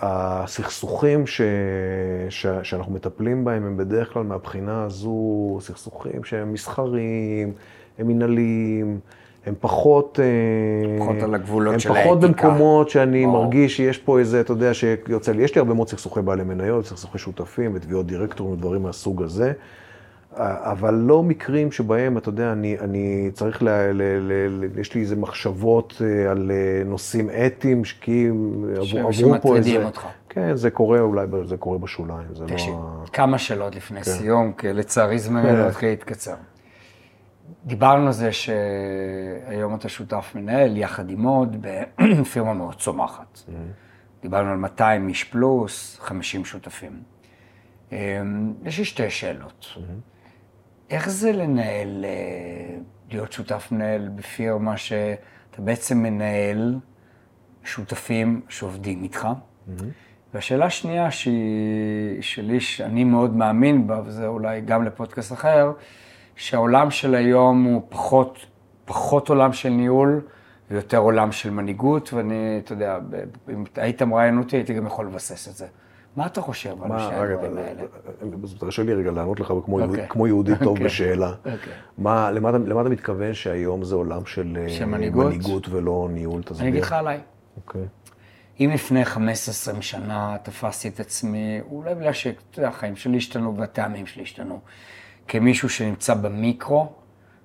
[0.02, 1.40] הסכסוכים ש...
[2.28, 2.46] ש...
[2.62, 7.52] שאנחנו מטפלים בהם הם בדרך כלל מהבחינה הזו סכסוכים שהם מסחריים,
[7.98, 9.00] הם מנהליים,
[9.46, 10.20] הם פחות...
[10.22, 12.48] אה, פחות על הגבולות של הם פחות האתיקה.
[12.48, 13.44] במקומות שאני ברור.
[13.44, 16.86] מרגיש שיש פה איזה, אתה יודע, שיוצא לי, יש לי הרבה מאוד סכסוכי בעלי מניות,
[16.86, 19.52] סכסוכי שותפים ותביעות דירקטורים ודברים מהסוג הזה.
[20.36, 25.00] אבל לא מקרים שבהם, אתה יודע, אני, אני צריך, ל, ל, ל, ל, יש לי
[25.00, 28.28] איזה מחשבות אה, על אה, נושאים אתיים, כי
[28.76, 29.12] עברו עברו
[29.42, 29.70] פה איזה...
[29.70, 30.06] שמטרידים אותך.
[30.28, 33.04] כן, זה קורה אולי, זה קורה בשוליים, זה תקשיב, לא...
[33.12, 34.10] כמה שאלות לפני כן.
[34.10, 36.34] סיום, כי לצערי זמננו מתחיל להתקצר.
[37.64, 41.56] דיברנו על זה שהיום אתה שותף מנהל, יחד עם עוד,
[42.20, 43.38] בפירמה מאוד צומחת.
[44.22, 47.02] דיברנו על 200 איש פלוס, 50 שותפים.
[47.92, 47.96] אמ,
[48.64, 49.66] יש לי שתי שאלות.
[50.90, 52.76] איך זה לנהל, אה,
[53.10, 56.78] להיות שותף מנהל בפירמה שאתה בעצם מנהל
[57.64, 59.28] שותפים שעובדים איתך?
[60.34, 65.72] והשאלה השנייה שהיא שלי, שאני מאוד מאמין בה, וזה אולי גם לפודקאסט אחר,
[66.36, 68.46] שהעולם של היום הוא פחות,
[68.84, 70.20] פחות עולם של ניהול
[70.70, 72.98] ויותר עולם של מנהיגות, ואני, אתה יודע,
[73.52, 75.66] אם היית מראיין אותי, הייתי גם יכול לבסס את זה.
[76.16, 77.82] מה אתה חושב על שני הדברים האלה?
[78.58, 80.08] תרשה לי רגע לענות לך כמו, יהודי, אוקיי.
[80.08, 80.84] כמו יהודי טוב אוקיי.
[80.84, 81.28] בשאלה.
[81.38, 81.72] אוקיי.
[81.98, 85.68] מה, למה, אתה- מתכוון שהיום זה עולם של, אה, מנהיגות?
[85.68, 86.42] ולא ניהול?
[86.60, 87.20] אני אגיד לך עליי.
[87.56, 87.82] אוקיי.
[88.60, 89.16] אם לפני 15-20
[89.82, 94.60] שנה תפסתי את עצמי, אולי בגלל שאתה יודע, החיים שלי השתנו והטעמים שלי השתנו,
[95.28, 96.92] כמישהו שנמצא במיקרו,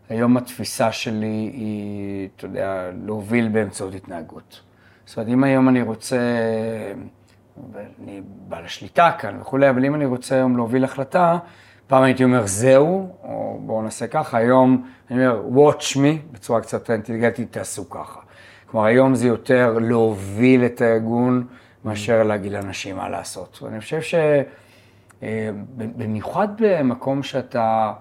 [0.09, 4.61] היום התפיסה שלי היא, אתה יודע, להוביל באמצעות התנהגות.
[5.05, 6.18] זאת אומרת, אם היום אני רוצה,
[7.73, 11.37] ואני בעל השליטה כאן וכולי, אבל אם אני רוצה היום להוביל החלטה,
[11.87, 16.91] פעם הייתי אומר זהו, או בואו נעשה ככה, היום אני אומר watch me, בצורה קצת
[16.91, 18.19] אינטליגנטית, תעשו ככה.
[18.65, 21.47] כלומר, היום זה יותר להוביל את הארגון
[21.85, 23.59] מאשר להגיד לאנשים מה לעשות.
[23.61, 23.99] ואני חושב
[25.21, 27.93] שבמיוחד במקום שאתה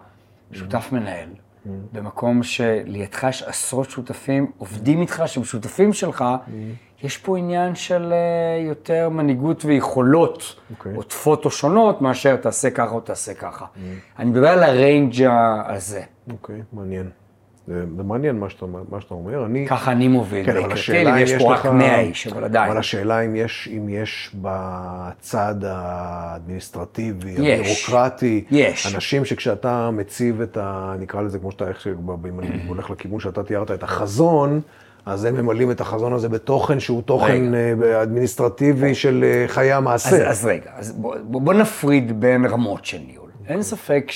[0.53, 1.29] שותף מנהל,
[1.93, 6.25] במקום שלידך יש עשרות שותפים, עובדים איתך, שהם שותפים שלך,
[7.05, 10.95] יש פה עניין של אה, יותר מנהיגות ויכולות אוקיי.
[10.95, 13.67] עוטפות או שונות, מאשר תעשה ככה או תעשה ככה.
[14.19, 15.29] אני מדבר על הריינג'
[15.67, 16.03] הזה.
[16.31, 17.11] אוקיי, מעניין.
[17.67, 19.47] זה, זה מעניין מה שאתה, מה שאתה אומר.
[19.47, 19.67] אני...
[19.69, 20.47] ככה אני מוביל.
[20.47, 21.67] כן, אבל השאלה אם יש יש פה לך...
[21.67, 22.71] רק 100 איש, אבל עדיין.
[22.71, 27.39] אבל השאלה אם יש, אם יש בצד האדמיניסטרטיבי, יש.
[27.39, 28.95] הבירוקרטי, יש.
[28.95, 30.95] אנשים שכשאתה מציב את ה...
[30.99, 31.65] נקרא לזה כמו שאתה.
[32.29, 34.61] אם אני הולך לכיוון שאתה תיארת, את החזון,
[35.07, 39.79] אז הם ממלאים את החזון הזה בתוכן שהוא תוכן אה, אדמיניסטרטיבי של אה, חיי אז,
[39.79, 40.29] המעשה.
[40.29, 43.31] אז רגע, אז בוא, בוא, נפריד בין רמות של ניהול.
[43.49, 44.11] אין ספק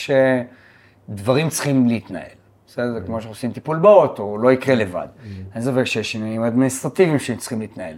[1.09, 2.22] שדברים צריכים להתנהל.
[2.66, 2.93] בסדר?
[2.93, 5.07] זה כמו שאנחנו עושים טיפול באוטו, לא יקרה לבד.
[5.55, 7.95] אין ספק שיש עניינים אדמיניסטרטיביים שצריכים להתנהל.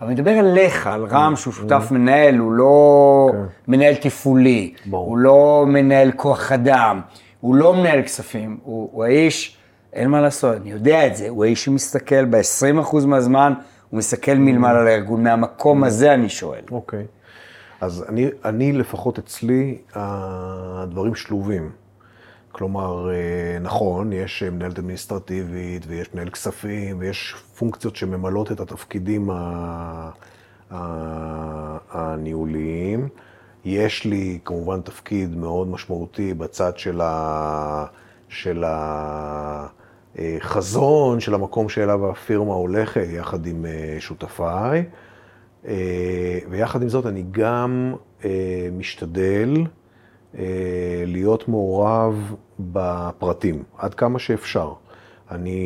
[0.00, 3.30] אבל אני מדבר עליך, על רם שהוא שותף מנהל, הוא לא
[3.68, 4.74] מנהל תפעולי.
[4.90, 7.00] הוא לא מנהל כוח אדם,
[7.40, 9.59] הוא לא מנהל כספים, הוא האיש,
[9.92, 13.52] אין מה לעשות, אני יודע את זה, הוא האיש שמסתכל ב-20% מהזמן,
[13.90, 16.62] הוא מסתכל מלמעלה על הארגון, מהמקום הזה אני שואל.
[16.70, 17.06] אוקיי.
[17.80, 21.70] אז אני, אני לפחות אצלי, הדברים שלובים.
[22.52, 30.10] כלומר, אה, נכון, יש מנהלת אדמיניסטרטיבית ויש מנהל כספים ויש פונקציות שממלאות את התפקידים ה-
[30.70, 33.08] ה- הניהוליים.
[33.64, 37.84] יש לי כמובן תפקיד מאוד משמעותי בצד של, ה,
[38.28, 38.64] של
[40.18, 44.84] החזון, של המקום שאליו הפירמה הולכת, יחד עם אה, שותפיי.
[45.66, 45.74] אה,
[46.50, 47.94] ויחד עם זאת, אני גם
[48.24, 48.30] אה,
[48.72, 49.54] משתדל
[50.38, 50.44] אה,
[51.06, 54.72] להיות מעורב בפרטים, עד כמה שאפשר.
[55.30, 55.58] אני,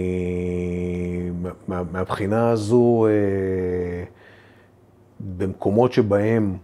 [1.69, 4.05] מה- מהבחינה הזו, אה,
[5.21, 6.57] במקומות שבהם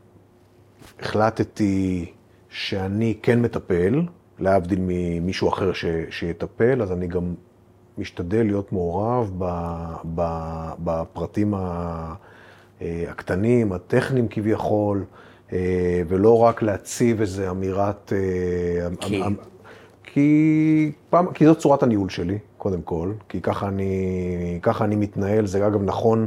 [1.01, 2.13] החלטתי
[2.49, 4.03] שאני כן מטפל,
[4.39, 7.35] להבדיל ממישהו אחר ש, שיטפל, אז אני גם
[7.99, 9.45] משתדל להיות מעורב ב,
[10.15, 10.23] ב,
[10.79, 12.15] בפרטים אה,
[13.09, 15.05] הקטנים, הטכניים כביכול,
[15.53, 18.13] אה, ולא רק להציב איזו אמירת...
[18.13, 19.23] אה, כי?
[19.23, 19.35] אמ-
[20.13, 25.47] כי, פעם, כי זאת צורת הניהול שלי, קודם כל, כי ככה אני, ככה אני מתנהל,
[25.47, 26.27] זה אגב נכון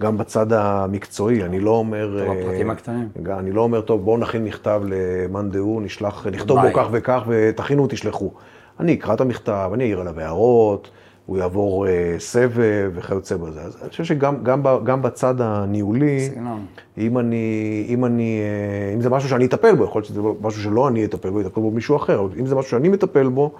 [0.00, 2.24] גם בצד המקצועי, אני לא אומר...
[2.26, 3.08] טוב, הפרטים הקטנים.
[3.30, 6.66] אני לא אומר, טוב, בואו נכין מכתב למאן דהוא, נשלח, נכתוב בו.
[6.74, 8.32] כך וכך ותכינו, תשלחו.
[8.80, 10.90] אני אקרא את המכתב, אני אעיר עליו הערות,
[11.26, 13.60] הוא יעבור אה, סבב וכיוצא בזה.
[13.60, 16.66] אז אני חושב שגם גם, גם בצד הניהולי, סגנון.
[16.98, 20.62] אם אני, אם אני, אה, אם זה משהו שאני אטפל בו, יכול להיות שזה משהו
[20.62, 23.52] שלא אני אטפל בו, יטפל בו מישהו אחר, אבל אם זה משהו שאני מטפל בו,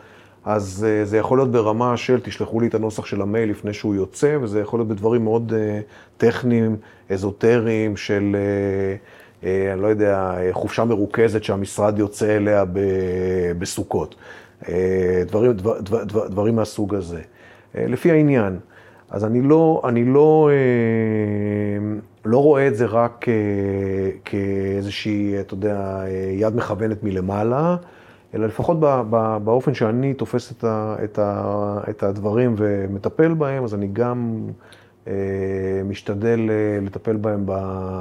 [0.44, 3.94] אז אה, זה יכול להיות ברמה של תשלחו לי את הנוסח של המייל לפני שהוא
[3.94, 5.80] יוצא, וזה יכול להיות בדברים מאוד אה,
[6.16, 6.76] טכניים,
[7.10, 8.96] אזוטריים, של, אה,
[9.48, 12.64] אה, אני לא יודע, אה, חופשה מרוכזת שהמשרד יוצא אליה
[13.58, 14.14] בסוכות.
[14.68, 17.20] אה, דברים, דבר, דבר, דבר, דברים מהסוג הזה.
[17.76, 18.58] אה, לפי העניין.
[19.10, 23.26] אז אני לא, אני לא, אה, לא רואה את זה רק
[24.24, 26.02] כאיזושהי, אתה יודע,
[26.32, 27.76] יד מכוונת מלמעלה,
[28.34, 28.80] אלא לפחות
[29.44, 30.52] באופן שאני תופס
[31.88, 34.46] את, הדברים ומטפל בהם, אז אני גם
[35.84, 37.52] משתדל אה, לטפל בהם, ב,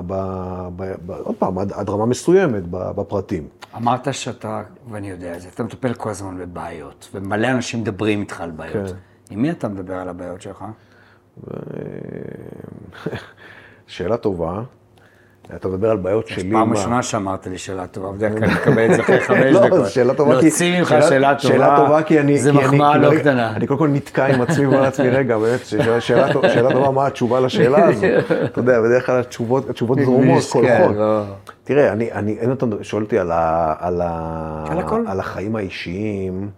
[0.07, 0.13] ב,
[0.75, 3.47] ב, ב, עוד פעם, עד, עד רמה מסוימת בפרטים.
[3.75, 8.41] אמרת שאתה, ואני יודע את זה, אתה מטפל כל הזמן בבעיות, ומלא אנשים מדברים איתך
[8.41, 8.89] על בעיות.
[8.89, 8.95] כן.
[9.29, 10.65] עם מי אתה מדבר על הבעיות שלך?
[11.43, 11.51] ו...
[13.87, 14.61] שאלה טובה.
[15.55, 16.51] אתה מדבר על בעיות שלי.
[16.51, 19.67] פעם ראשונה שאמרת לי שאלה טובה, בדרך כלל אני מקבל את זה אחרי חמש לא,
[19.67, 19.89] דקות.
[19.89, 20.41] שאלה טובה כי...
[20.45, 22.37] להוציא ממך שאלה טובה, שאלה טובה כי אני...
[22.37, 23.55] זה מחמאה לא קטנה.
[23.55, 25.65] אני קודם כל נתקע עם עצמי ואומר לעצמי, רגע, באמת,
[25.99, 26.33] שאלה
[26.73, 28.05] טובה, מה התשובה לשאלה הזו?
[28.45, 30.95] אתה יודע, בדרך כלל התשובות זרומות, קולחות.
[30.95, 31.21] לא.
[31.63, 33.19] תראה, אני, אם אתה שואל אותי
[35.07, 36.49] על החיים האישיים,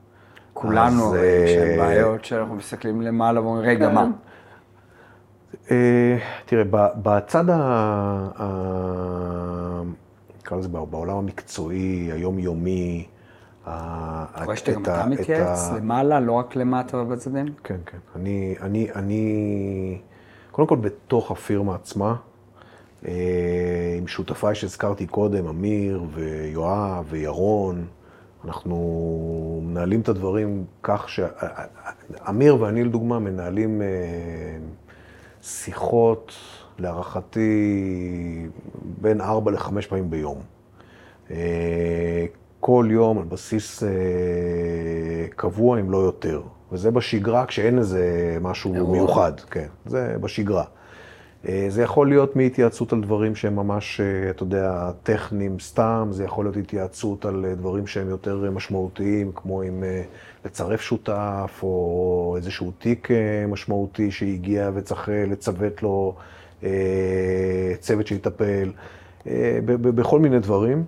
[0.54, 4.08] כולנו, יש אה, בעיות שאנחנו מסתכלים למעלה ואומרים, רגע, מה?
[5.72, 6.64] אה, תראה,
[7.02, 8.42] בצד ה...
[10.40, 13.06] נקרא לזה בעולם המקצועי, היומיומי,
[13.64, 17.54] אתה רואה שאתה גם אתה מתייעץ למעלה, לא רק למטה ובצדדים?
[17.64, 17.98] כן, כן.
[18.16, 20.02] אני, אני, אני,
[20.52, 22.16] קודם כל בתוך הפירמה עצמה,
[23.08, 27.86] אה, עם שותפיי שהזכרתי קודם, אמיר ויואב וירון,
[28.46, 31.20] אנחנו מנהלים את הדברים כך ש...
[32.30, 33.82] אמיר ואני, לדוגמה, מנהלים
[35.48, 36.34] שיחות,
[36.80, 38.48] להערכתי,
[39.02, 40.42] בין ארבע לחמש פעמים ביום.
[41.32, 42.26] אה,
[42.60, 43.90] כל יום על בסיס אה,
[45.36, 46.42] קבוע, אם לא יותר.
[46.72, 48.92] וזה בשגרה, כשאין איזה משהו אירוע.
[48.92, 50.64] מיוחד, כן, זה בשגרה.
[51.48, 56.46] אה, זה יכול להיות מהתייעצות על דברים שהם ממש, אתה יודע, טכניים סתם, זה יכול
[56.46, 59.84] להיות התייעצות על דברים שהם יותר משמעותיים, כמו עם
[60.48, 66.16] לצרף שותף, או איזשהו תיק אה, משמעותי שהגיע וצריך אה, לצוות לו
[66.64, 68.72] אה, צוות שיטפל,
[69.82, 70.84] בכל מיני דברים.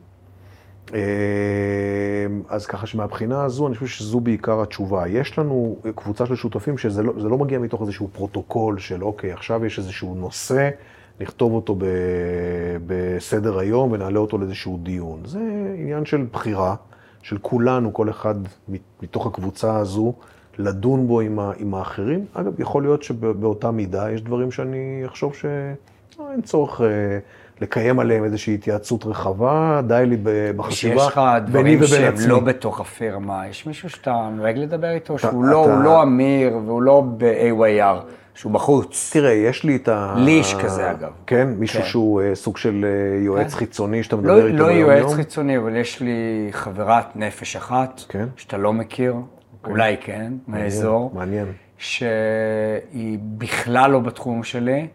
[2.49, 5.07] אז ככה שמבחינה הזו, אני חושב שזו בעיקר התשובה.
[5.07, 9.65] יש לנו קבוצה של שותפים שזה לא, לא מגיע מתוך איזשהו פרוטוקול של אוקיי, עכשיו
[9.65, 10.69] יש איזשהו נושא,
[11.21, 11.85] נכתוב אותו ב,
[12.87, 15.21] בסדר היום ונעלה אותו לאיזשהו דיון.
[15.25, 15.39] זה
[15.77, 16.75] עניין של בחירה.
[17.21, 18.35] של כולנו, כל אחד
[19.01, 20.13] מתוך הקבוצה הזו,
[20.57, 22.25] לדון בו עם, ה, עם האחרים.
[22.33, 26.87] אגב, יכול להיות שבאותה מידה יש דברים שאני אחשוב שאין צורך אה,
[27.61, 30.17] לקיים עליהם איזושהי התייעצות רחבה, די לי
[30.55, 31.85] בחשיבה ביני ובין עצמי.
[31.85, 35.43] שיש לך דברים שהם לא בתוך הפירמה, יש מישהו שאתה נוהג לדבר איתו, אתה, שהוא
[35.43, 35.75] לא, אתה...
[35.75, 38.03] לא, לא אמיר והוא לא ב-AYR.
[38.39, 39.09] שהוא בחוץ.
[39.13, 40.13] תראה, יש לי את ה...
[40.17, 41.11] לי איש כזה, אגב.
[41.27, 41.47] כן?
[41.57, 41.85] מישהו כן.
[41.85, 43.59] שהוא uh, סוג של uh, יועץ כן.
[43.59, 44.89] חיצוני שאתה מדבר לא, איתו ביום-יום?
[44.89, 48.27] לא יועץ חיצוני, אבל יש לי חברת נפש אחת, כן?
[48.35, 49.15] שאתה לא מכיר,
[49.63, 49.71] כן.
[49.71, 51.11] אולי כן, מהאזור.
[51.13, 51.45] מעניין.
[51.77, 54.87] שהיא בכלל לא בתחום שלי,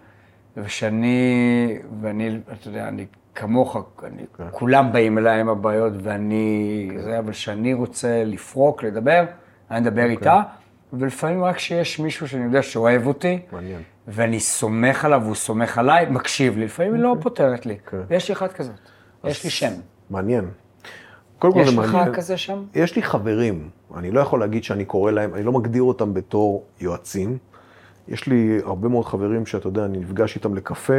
[0.56, 4.44] ושאני, ואני, אתה יודע, אני כמוך, אני, כן.
[4.50, 7.02] כולם באים אליי עם הבעיות, ואני, כן.
[7.02, 9.24] זה, אבל כשאני רוצה לפרוק, לדבר,
[9.70, 10.04] אני מדבר okay.
[10.04, 10.10] אוקיי.
[10.10, 10.42] איתה.
[10.92, 13.82] ולפעמים רק כשיש מישהו שאני יודע שאוהב אותי, מעניין.
[14.08, 17.22] ואני סומך עליו והוא סומך עליי, מקשיב לי, לפעמים היא לא אוקיי.
[17.22, 17.76] פותרת לי.
[17.86, 18.00] כן.
[18.08, 18.74] ויש לי אחת כזאת,
[19.24, 19.72] יש לי שם.
[20.10, 20.44] מעניין.
[21.44, 22.14] יש לך מעניין.
[22.14, 22.64] כזה שם?
[22.74, 26.64] יש לי חברים, אני לא יכול להגיד שאני קורא להם, אני לא מגדיר אותם בתור
[26.80, 27.38] יועצים.
[28.08, 30.92] יש לי הרבה מאוד חברים שאתה יודע, אני נפגש איתם לקפה,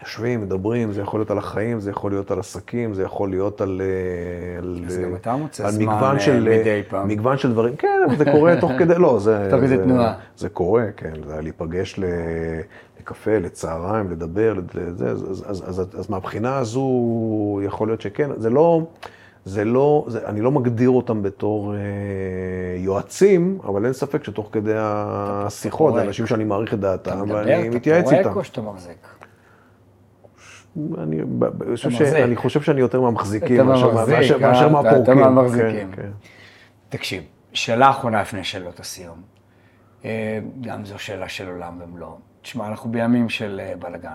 [0.00, 3.60] יושבים, מדברים, זה יכול להיות על החיים, זה יכול להיות על עסקים, זה יכול להיות
[3.60, 3.80] על...
[3.84, 7.08] אה, על אז גם אתה מוצא זמן של, אה, מדי פעם.
[7.08, 9.48] מגוון של דברים, כן, אבל זה קורה תוך כדי, לא, זה...
[9.50, 10.14] תוך כדי תנועה.
[10.36, 12.00] זה קורה, כן, זה להיפגש
[13.00, 16.90] לקפה, לצהריים, לדבר, לזה, אז, אז, אז, אז, אז מהבחינה הזו
[17.64, 18.82] יכול להיות שכן, זה לא...
[19.44, 21.80] זה לא, זה, אני לא מגדיר אותם בתור אה,
[22.76, 28.04] יועצים, אבל אין ספק שתוך כדי השיחות, זה אנשים שאני מעריך את דעתם, ואני מתייעץ
[28.04, 28.20] איתם.
[28.20, 29.08] אתה פורק או שאתה מחזיק?
[30.98, 31.16] אני,
[31.70, 32.02] חושב ש...
[32.02, 35.02] אני חושב שאני יותר מהמחזיקים מאשר מהפורקים.
[35.02, 35.92] אתה מהמחזיקים.
[35.92, 36.10] כן, כן.
[36.88, 37.22] תקשיב,
[37.52, 39.22] שאלה אחרונה לפני שאלות הסיום.
[40.04, 42.31] אה, גם זו שאלה של עולם ומלואו.
[42.42, 44.10] תשמע, אנחנו בימים של אה, בלאגן,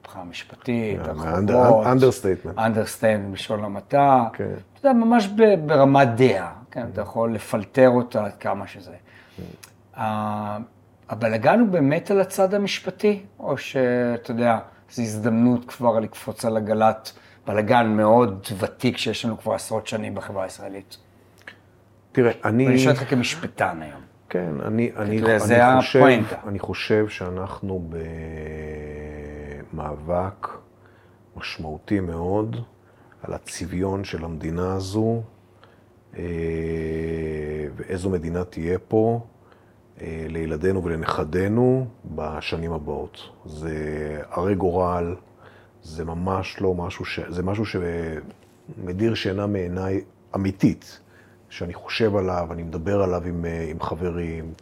[0.00, 1.86] מבחינה משפטית, הרחובות.
[1.86, 2.58] understatement.
[2.58, 4.24] Understatement בלשון המעטה.
[4.32, 4.44] כן.
[4.44, 5.26] אתה יודע, ממש
[5.66, 6.52] ברמת דעה.
[6.70, 8.94] כן, אתה יכול לפלטר אותה כמה שזה.
[11.08, 14.58] הבלאגן הוא באמת על הצד המשפטי, או שאתה יודע...
[14.94, 17.12] זו הזדמנות כבר לקפוץ על עגלת
[17.46, 20.96] בלאגן מאוד ותיק שיש לנו כבר עשרות שנים בחברה הישראלית.
[22.12, 22.66] תראה, אני...
[22.66, 24.00] ואני שואל אותך כמשפטן היום.
[24.32, 26.02] כן, אני, אני, אני, אני, חושב,
[26.46, 27.88] אני חושב שאנחנו
[29.72, 30.48] במאבק
[31.36, 32.56] משמעותי מאוד
[33.22, 35.22] על הצביון של המדינה הזו,
[36.16, 36.22] אה,
[37.76, 39.20] ואיזו מדינה תהיה פה,
[40.00, 43.18] אה, לילדינו ולנכדינו בשנים הבאות.
[43.46, 43.76] זה
[44.30, 45.16] הרי גורל,
[45.82, 47.20] זה ממש לא משהו ש...
[47.28, 50.00] זה משהו שמדיר שינה מעיניי
[50.34, 51.00] אמיתית.
[51.52, 54.52] שאני חושב עליו, אני מדבר עליו עם, אה, עם חברים.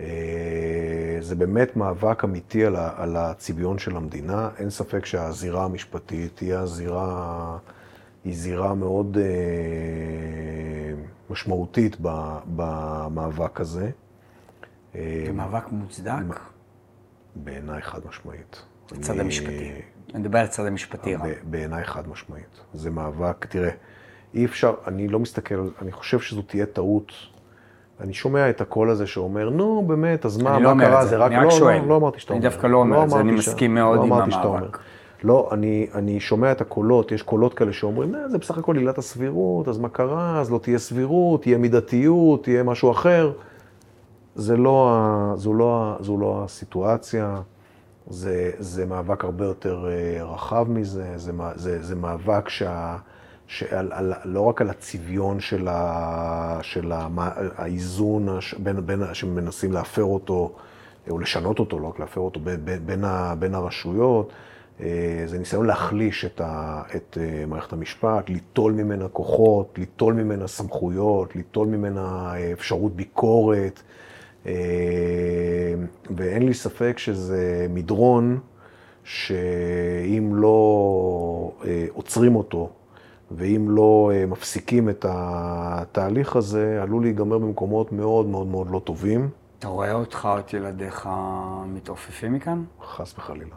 [0.00, 4.50] אה, זה באמת מאבק אמיתי על, ה, על הצביון של המדינה.
[4.58, 7.58] אין ספק שהזירה המשפטית היא הזירה,
[8.24, 9.24] היא זירה מאוד אה,
[11.30, 11.96] משמעותית
[12.56, 13.90] במאבק הזה.
[14.94, 16.40] זה מאבק מוצדק?
[17.36, 18.62] בעיניי חד משמעית.
[18.92, 19.72] הצד אני, המשפטי.
[20.14, 21.14] אני מדבר על הצד המשפטי.
[21.42, 22.60] בעיניי חד משמעית.
[22.74, 23.70] זה מאבק, תראה,
[24.34, 27.12] אי אפשר, אני לא מסתכל, אני חושב שזו תהיה טעות.
[28.00, 31.06] אני שומע את הקול הזה שאומר, נו, באמת, אז מה, לא מה קרה?
[31.06, 31.80] זה רק, אני רק לא, שואל.
[31.80, 32.42] לא, לא אמרתי שאתה אומר.
[32.42, 34.78] אני דווקא לא אומר את זה, אני מסכים מאוד לא עם המאבק.
[35.22, 39.68] לא, אני, אני שומע את הקולות, יש קולות כאלה שאומרים, זה בסך הכל עילת הסבירות,
[39.68, 40.40] אז מה קרה?
[40.40, 43.32] אז לא תהיה סבירות, תהיה מידתיות, תהיה משהו אחר.
[44.34, 44.96] זה לא,
[45.34, 47.40] זו, לא, זו לא הסיטואציה,
[48.06, 52.96] זה, זה מאבק הרבה יותר אה, רחב מזה, זה, זה, זה מאבק שה...
[53.50, 57.08] שעל, על, לא רק על הצביון של, ה, של ה,
[57.56, 58.28] האיזון
[58.58, 60.52] בין, בין, שמנסים להפר אותו,
[61.10, 63.04] או לשנות אותו, לא רק להפר אותו, בין, בין,
[63.38, 64.32] בין הרשויות,
[64.80, 70.46] אה, זה ניסיון להחליש את, ה, את אה, מערכת המשפט, ליטול ממנה כוחות, ליטול ממנה
[70.46, 73.82] סמכויות, ליטול ממנה אפשרות ביקורת,
[74.46, 74.52] אה,
[76.16, 78.38] ואין לי ספק שזה מדרון
[79.04, 81.52] שאם לא
[81.94, 82.70] עוצרים אותו,
[83.30, 89.28] ואם לא אה, מפסיקים את התהליך הזה, עלול להיגמר במקומות מאוד מאוד מאוד לא טובים.
[89.58, 91.08] אתה רואה אותך או את ילדיך
[91.66, 92.64] מתעופפים מכאן?
[92.82, 93.54] חס וחלילה.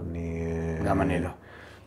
[0.00, 0.42] אני...
[0.84, 1.28] גם אני לא.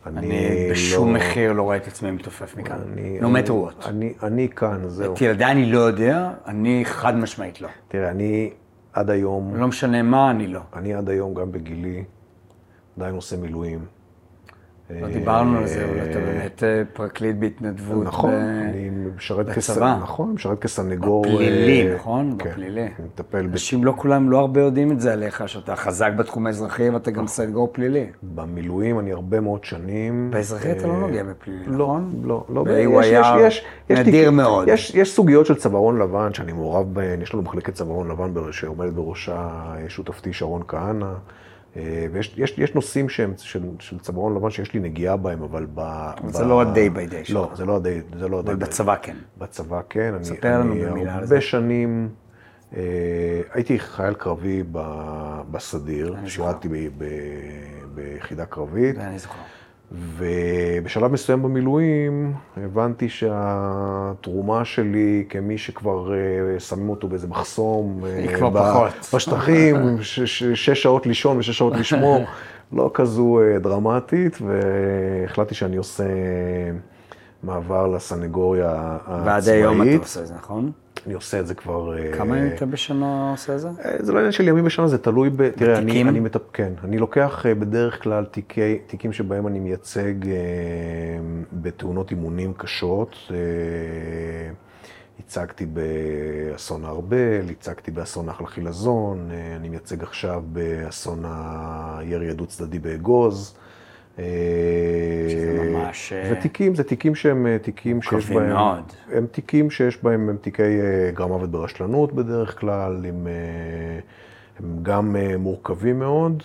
[0.06, 1.20] אני, אני בשום לא...
[1.20, 2.78] מחיר לא רואה את עצמי מתעופף מכאן.
[2.94, 3.88] אני, no matter what.
[3.88, 5.14] אני, אני כאן, זהו.
[5.14, 7.68] את ילדיי אני לא יודע, אני חד משמעית לא.
[7.88, 8.54] תראה, אני
[8.94, 9.56] עד היום...
[9.56, 10.60] לא משנה מה, אני לא.
[10.74, 12.04] אני עד היום, גם בגילי,
[12.98, 13.86] עדיין עושה מילואים.
[14.90, 18.04] לא דיברנו על זה, אבל אתה באמת אה, פרקליט בהתנדבות.
[18.06, 19.98] נכון, אני משרת בצבא.
[20.02, 21.26] נכון, משרת כסנגור.
[21.26, 22.36] בפלילי, אה, נכון?
[22.40, 22.82] כן, בפלילי.
[22.82, 23.38] אני מטפל...
[23.38, 27.16] אנשים לא כולם, לא הרבה יודעים את זה עליך, שאתה חזק בתחום האזרחי ואתה גם
[27.16, 27.28] נכון.
[27.28, 28.06] סנגור פלילי.
[28.24, 30.32] במילואים אני הרבה מאוד שנים.
[30.32, 32.12] באזרחי אתה לא נוגע בפלילי, לא, נכון?
[32.24, 32.66] לא, לא.
[33.00, 33.50] היה
[33.90, 34.68] נדיר מאוד.
[34.94, 39.50] יש סוגיות של צווארון לבן שאני מעורב בהן, יש לנו מחלקת צווארון לבן שעומדת בראשה
[39.88, 41.14] שותפתי שרון כהנא.
[41.78, 45.68] אה, ויש יש, יש נושאים שהם של, של צווארון לבן שיש לי נגיעה בהם, אבל
[45.74, 45.82] ב...
[46.28, 46.48] זה ב...
[46.48, 47.36] לא ה-day by day שלך.
[47.36, 48.44] לא, זה לא ה-day, זה לא day.
[48.44, 49.16] אבל בצבא כן.
[49.38, 50.14] בצבא כן.
[50.24, 51.36] ספר לנו במילה על זה.
[51.36, 52.10] הרבה שנים
[52.78, 52.82] אה,
[53.54, 54.82] הייתי חייל קרבי ב,
[55.52, 56.68] בסדיר, שירתתי
[57.96, 58.98] ביחידה קרבית.
[58.98, 59.40] אני זוכר.
[59.94, 68.36] ובשלב מסוים במילואים הבנתי שהתרומה שלי כמי שכבר אה, שמים אותו באיזה מחסום, אה, היא
[68.36, 68.92] כבר פחות.
[69.16, 72.26] בשטחים, שש שעות לישון ושש שעות לשמור,
[72.74, 76.04] לא כזו אה, דרמטית, והחלטתי שאני עושה
[77.44, 79.26] מעבר לסנגוריה הצבאית.
[79.26, 80.72] ועד היום אתה עושה את זה, נכון?
[81.06, 81.94] אני עושה את זה כבר...
[82.18, 83.70] כמה ימים אתה בשנה עושה את זה?
[84.00, 85.50] זה לא עניין של ימים בשנה, זה תלוי ב...
[85.50, 86.42] תראה, אני, אני מטפ...
[86.54, 90.14] כן, אני לוקח בדרך כלל תיקי, תיקים שבהם אני מייצג
[91.54, 93.16] בתאונות אימונים קשות.
[95.20, 103.56] הצגתי באסון הארבל, הצגתי באסון נחל חילזון, אני מייצג עכשיו באסון הירי הדו צדדי באגוז.
[104.18, 106.14] שזה ממש...
[106.32, 108.50] ותיקים, זה תיקים שהם תיקים שיש בהם...
[108.50, 108.84] מאוד.
[109.12, 110.64] הם תיקים שיש בהם, הם תיקי
[111.14, 113.28] גרם מוות ברשלנות בדרך כלל, הם,
[114.60, 116.44] הם גם מורכבים מאוד,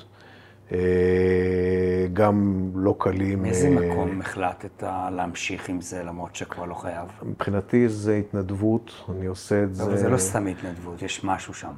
[2.13, 3.43] גם לא קלים.
[3.43, 7.07] מאיזה מקום החלטת להמשיך עם זה, למרות שכבר לא חייב?
[7.23, 9.83] מבחינתי זה התנדבות, אני עושה את זה...
[9.85, 11.69] אבל זה לא סתם התנדבות, יש משהו שם.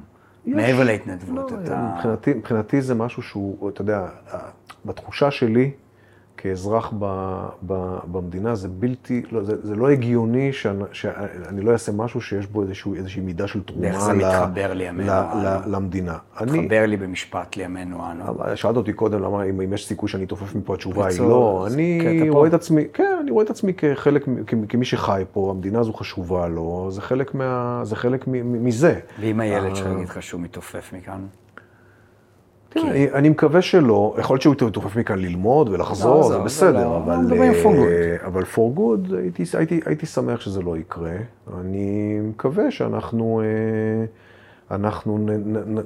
[0.45, 1.93] יש, מעבר להתנדבות, לא, אתה...
[1.95, 4.07] מבחינתי, מבחינתי זה משהו שהוא, אתה יודע,
[4.85, 5.71] בתחושה שלי,
[6.41, 7.05] כאזרח ב,
[7.67, 12.47] ב, במדינה, זה בלתי, לא, זה, זה לא הגיוני שאני, שאני לא אעשה משהו שיש
[12.47, 15.71] בו איזשהו, איזושהי מידה של תרומה איך זה מתחבר לימינו אנו?
[15.71, 16.17] למדינה.
[16.41, 18.23] מתחבר לי במשפט לימינו אנו.
[18.55, 21.67] שאלת אותי קודם, למה, אם, אם יש סיכוי שאני תופף מפה, התשובה היא לא.
[21.71, 24.25] אני רואה את עצמי, כן, אני רואה את עצמי כחלק,
[24.69, 28.99] כמי שחי פה, המדינה הזו חשובה לו, זה חלק, מה, זה חלק מזה.
[29.19, 31.21] ואם הילד שלך יגיד לך שהוא מתעופף מכאן?
[32.73, 36.97] תראה, אני מקווה שלא, יכול להיות שהוא יתעופף מכאן ללמוד ולחזור, זה בסדר,
[38.25, 39.13] אבל for good,
[39.85, 41.15] הייתי שמח שזה לא יקרה.
[41.59, 43.41] אני מקווה שאנחנו
[44.71, 45.27] אנחנו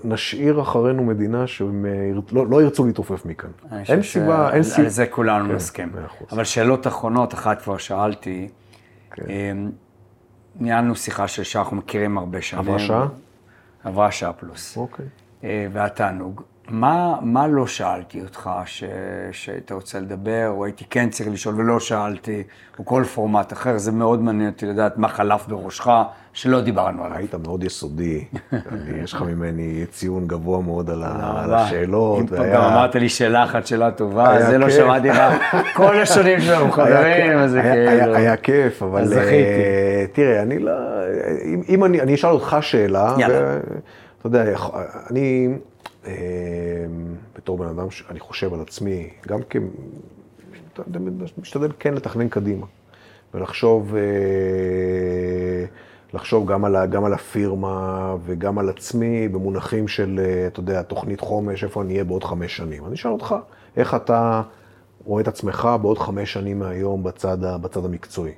[0.03, 1.85] נשאיר אחרינו מדינה שהם
[2.31, 3.49] לא ירצו להתעופף מכאן.
[3.71, 4.83] אין סיבה, אין סיבה.
[4.83, 5.89] על זה כולנו נסכים.
[6.31, 8.47] אבל שאלות אחרונות, אחת כבר שאלתי.
[10.59, 12.63] ניהלנו שיחה של שעה, אנחנו מכירים הרבה שנים.
[12.63, 13.07] עברה שעה?
[13.83, 14.77] עברה שעה פלוס.
[14.77, 15.05] אוקיי.
[15.71, 16.41] והתענוג.
[16.69, 18.83] מה, מה לא שאלתי אותך ש,
[19.31, 22.43] שהיית רוצה לדבר, או הייתי כן צריך לשאול ולא שאלתי,
[22.79, 25.87] או כל פורמט אחר, זה מאוד מעניין אותי לדעת מה חלף בראשך,
[26.33, 27.17] שלא דיברנו עליו.
[27.17, 32.19] היית מאוד יסודי, אני, יש לך ממני ציון גבוה מאוד על, ה, על השאלות.
[32.19, 32.55] אם והיה...
[32.55, 35.21] גם אמרת לי שאלה אחת, שאלה טובה, זה לא שמעתי לך,
[35.77, 37.89] כל השונים שלנו חברים, אז זה כאילו...
[37.89, 39.01] היה, היה כיף, אבל...
[39.01, 39.33] אז זכיתי.
[39.33, 40.71] אה, תראה, אני לא...
[41.45, 43.57] אם, אם אני, אני אשאל אותך שאלה, יאללה.
[44.19, 44.43] אתה יודע,
[45.11, 45.49] אני...
[46.07, 46.85] אה,
[47.35, 49.55] בתור בן אדם, אני חושב על עצמי, גם כ...
[50.73, 50.99] אתה יודע,
[51.37, 52.65] משתדל כן לתכנן קדימה,
[53.33, 54.01] ולחשוב, אה,
[56.13, 61.19] לחשוב גם על, גם על הפירמה וגם על עצמי במונחים של, אה, אתה יודע, תוכנית
[61.19, 62.85] חומש, איפה אני אהיה בעוד חמש שנים.
[62.85, 63.35] אני אשאל אותך,
[63.77, 64.41] איך אתה
[65.05, 68.33] רואה את עצמך בעוד חמש שנים מהיום בצד, בצד המקצועי?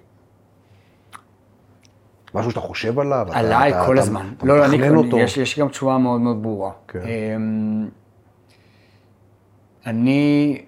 [2.34, 3.28] משהו שאתה חושב עליו?
[3.32, 4.34] עליי אתה- כל אתה- הזמן.
[4.38, 5.18] אתה לא, לא, אני, אותו?
[5.20, 6.72] יש, יש גם תשובה מאוד מאוד ברורה.
[6.88, 7.00] כן.
[7.36, 7.88] אמ,
[9.86, 10.62] אני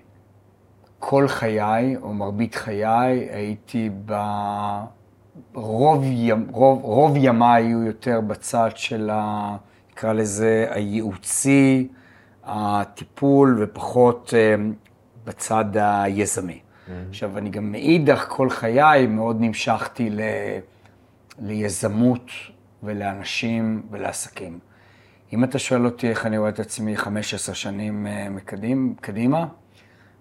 [1.00, 2.86] כל חיי, או מרבית חיי,
[3.32, 4.14] הייתי ב...
[5.54, 9.56] רוב, ימ, רוב, רוב ימיי היו יותר בצד של ה...
[9.92, 11.88] נקרא לזה הייעוצי,
[12.44, 14.74] הטיפול, ופחות אמ,
[15.26, 16.60] בצד היזמי.
[17.10, 20.20] עכשיו, אני גם מאידך כל חיי מאוד נמשכתי ל...
[21.42, 22.32] ליזמות
[22.84, 24.60] ולאנשים ולעסקים.
[25.34, 29.46] אם אתה שואל אותי איך אני רואה את עצמי 15 שנים אה, מקדים, קדימה,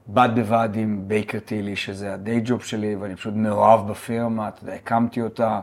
[0.08, 4.74] בד בבד עם בייקר טילי, שזה הדיי ג'וב שלי, ואני פשוט מאוהב בפירמה, אתה יודע,
[4.74, 5.60] הקמתי אותה,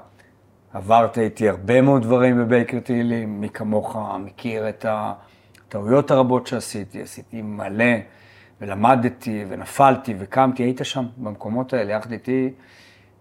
[0.73, 7.41] עברת איתי הרבה מאוד דברים בבייקר טילי, מי כמוך מכיר את הטעויות הרבות שעשיתי, עשיתי
[7.41, 7.95] מלא,
[8.61, 12.49] ולמדתי, ונפלתי, וקמתי, היית שם במקומות האלה, יחד איתי.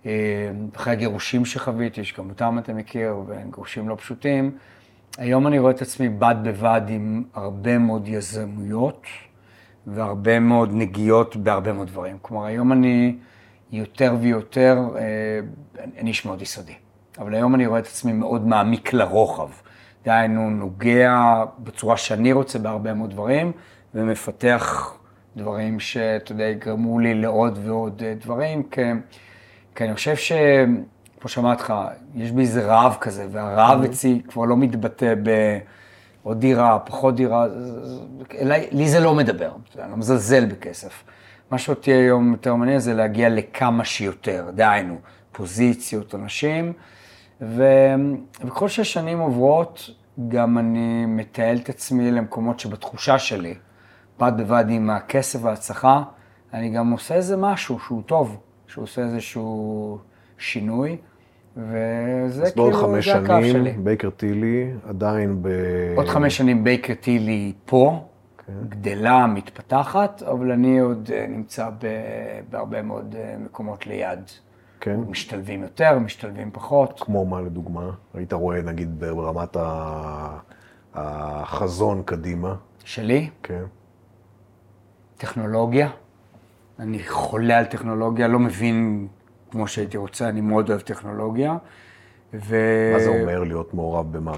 [0.07, 0.11] אה,
[0.77, 4.51] אחרי הגירושים שחוויתי, שגם אותם אתה מכיר, והם גירושים לא פשוטים,
[5.19, 9.07] היום אני רואה את עצמי בד בבד עם הרבה מאוד יזמויות
[9.87, 12.19] והרבה מאוד נגיעות בהרבה מאוד דברים.
[12.23, 13.17] כלומר, היום אני
[13.73, 15.03] יותר ויותר, אה,
[15.99, 16.75] אני איש מאוד יסודי,
[17.19, 19.49] אבל היום אני רואה את עצמי מאוד מעמיק לרוחב.
[20.05, 23.53] דהיינו, נוגע בצורה שאני רוצה בהרבה מאוד דברים,
[23.95, 24.95] ומפתח
[25.37, 28.81] דברים שאתה יודע, יגרמו לי לעוד ועוד אה, דברים, כי,
[29.75, 30.33] כי אני חושב ש...
[31.21, 31.75] כמו שאמרתי לך,
[32.15, 35.15] יש בי איזה רעב כזה, והרעב אצלי כבר לא מתבטא
[36.23, 37.47] בעוד דירה, פחות דירה,
[38.41, 41.05] אליי, לי זה לא מדבר, אני לא מזלזל בכסף.
[41.51, 44.99] מה שאותי היום יותר מעניין זה להגיע לכמה שיותר, דהיינו,
[45.33, 46.73] פוזיציות, אנשים,
[47.41, 47.65] ו...
[48.45, 49.91] וככל שהשנים עוברות,
[50.29, 53.55] גם אני מתעל את עצמי למקומות שבתחושה שלי,
[54.21, 56.03] בד בבד עם הכסף וההצלחה,
[56.55, 58.39] אני גם עושה איזה משהו שהוא טוב,
[58.75, 59.99] שהוא עושה איזשהו
[60.39, 60.97] שינוי,
[61.57, 63.51] וזה אז כאילו, בעוד חמש זה הקו שלי.
[63.53, 65.49] שנים, בייקר טילי עדיין ב...
[65.97, 68.05] עוד חמש שנים בייקר טילי פה,
[68.47, 68.53] כן.
[68.69, 71.87] גדלה, מתפתחת, אבל אני עוד אה, נמצא ב-
[72.51, 74.21] בהרבה מאוד אה, מקומות ליד.
[74.81, 75.01] כן.
[75.09, 77.01] משתלבים יותר, משתלבים פחות.
[77.01, 77.91] כמו מה לדוגמה?
[78.15, 80.39] היית רואה נגיד ברמת ה-
[80.95, 82.55] החזון קדימה,
[82.85, 83.63] שלי, כן?
[85.17, 85.89] טכנולוגיה.
[86.81, 89.07] אני חולה על טכנולוגיה, לא מבין
[89.51, 91.57] כמו שהייתי רוצה, אני מאוד אוהב טכנולוגיה.
[92.35, 92.57] ו...
[92.95, 94.33] מה זה אומר להיות מעורב במה?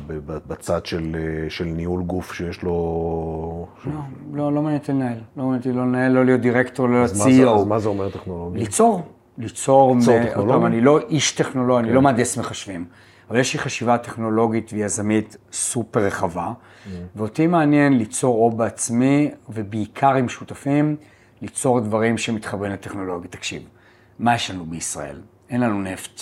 [0.47, 3.67] בצד של, אה, של ניהול גוף שיש לו...
[3.87, 3.93] לא,
[4.33, 5.19] לא, לא מעניין אותי לנהל.
[5.37, 7.29] לא מעניין אותי לא לנהל, לא להיות דירקטור, לא להיות זה- אז
[7.63, 7.65] CEO.
[7.69, 8.61] מה זה אומר טכנולוגיה?
[8.61, 9.03] ליצור.
[9.39, 10.67] ליצור, ליצור מ- טכנולוגיה?
[10.67, 12.85] אני לא איש טכנולוגי, אני לא מהנדס מחשבים,
[13.31, 16.53] אבל יש לי חשיבה טכנולוגית ויזמית סופר רחבה,
[17.17, 20.97] ואותי מעניין ליצור או בעצמי, ובעיקר עם שותפים,
[21.43, 23.31] ליצור דברים שמתחברים לטכנולוגיה.
[23.31, 23.63] תקשיב,
[24.19, 25.21] מה יש לנו בישראל?
[25.51, 26.21] אין לנו נפט,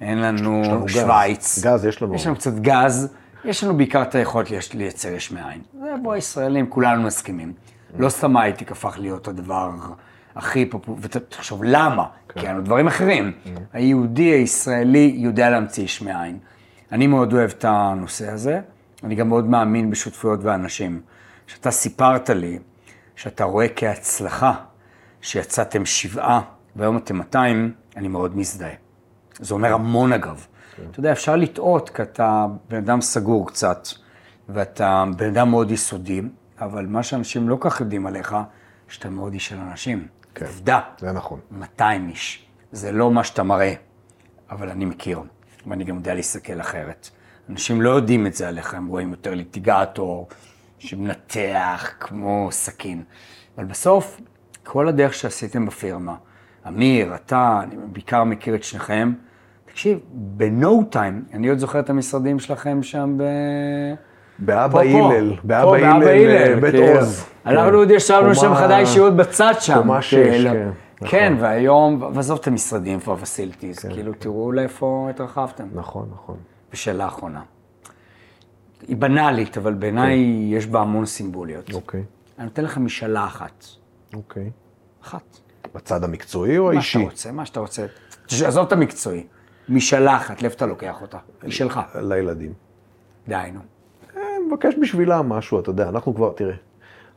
[0.00, 0.62] אין לנו.
[0.88, 1.64] שווייץ.
[1.64, 2.14] גז יש לנו.
[2.14, 3.14] יש לנו קצת גז,
[3.44, 5.60] יש לנו בעיקר את היכולת לייצ- לייצר יש מאין.
[5.80, 7.52] זה בו הישראלים, כולנו מסכימים.
[7.98, 9.70] לא סתם הייטק הפך להיות הדבר
[10.36, 12.04] הכי פופולרי, ותחשוב למה?
[12.34, 13.32] כי היה לנו דברים אחרים.
[13.72, 16.38] היהודי הישראלי יודע להמציא יש מאין.
[16.92, 18.60] אני מאוד אוהב את הנושא הזה,
[19.04, 21.00] אני גם מאוד מאמין בשותפויות ואנשים.
[21.46, 22.58] כשאתה סיפרת לי
[23.16, 24.52] שאתה רואה כהצלחה
[25.20, 26.40] שיצאתם שבעה
[26.76, 28.74] והיום אתם 200, אני מאוד מזדהה.
[29.38, 30.46] זה אומר המון אגב.
[30.90, 33.88] אתה יודע, אפשר לטעות כי אתה בן אדם סגור קצת,
[34.48, 36.20] ואתה בן אדם מאוד יסודי,
[36.60, 38.36] אבל מה שאנשים לא כך יודעים עליך,
[38.88, 40.06] שאתה מאוד איש של אנשים.
[40.34, 40.46] כן.
[40.46, 41.40] עובדה, זה נכון.
[41.50, 42.46] 200 איש.
[42.72, 43.74] זה לא מה שאתה מראה,
[44.50, 45.20] אבל אני מכיר,
[45.66, 47.10] ואני גם יודע להסתכל אחרת.
[47.50, 50.28] אנשים לא יודעים את זה עליך, הם רואים יותר ליטיגטור,
[50.86, 53.02] שמנתח כמו סכין.
[53.58, 54.20] אבל בסוף,
[54.64, 56.14] כל הדרך שעשיתם בפירמה,
[56.68, 59.12] אמיר, אתה, אני בעיקר מכיר את שניכם,
[59.66, 63.22] תקשיב, ב-no time, אני עוד זוכר את המשרדים שלכם שם ב...
[64.38, 64.80] באבא.
[64.80, 66.96] הלל, באבא הלל, בית כן.
[66.96, 67.26] עוז.
[67.46, 67.74] אנחנו כן.
[67.74, 69.74] עוד ישבנו שם חדר אישיות בצד שם.
[69.74, 70.50] קומה שש, כאילו.
[70.50, 70.68] כן,
[71.06, 71.44] כן, נכון.
[71.44, 75.64] והיום, ועזוב את המשרדים, איפה הפסיליטיז, כאילו, תראו לאיפה התרחבתם.
[75.74, 76.36] נכון, נכון.
[76.72, 77.40] ושאלה אחרונה.
[78.88, 80.18] היא בנאלית, אבל בעיניי
[80.50, 81.72] יש בה המון סימבוליות.
[81.72, 82.04] אוקיי,
[82.38, 83.64] אני נותן לך משאלה אחת.
[84.14, 84.50] אוקיי.
[85.02, 85.22] אחת.
[85.74, 87.10] בצד המקצועי או מה שאתה האישי?
[87.10, 87.86] רוצה, מה שאתה רוצה.
[88.46, 89.26] עזוב את המקצועי.
[89.68, 91.18] משאלה אחת, לאיפה אתה לוקח אותה?
[91.42, 91.80] היא שלך.
[91.94, 92.52] לילדים.
[93.28, 93.60] דהיינו.
[94.16, 96.54] אה, מבקש בשבילם משהו, אתה יודע, אנחנו כבר, תראה,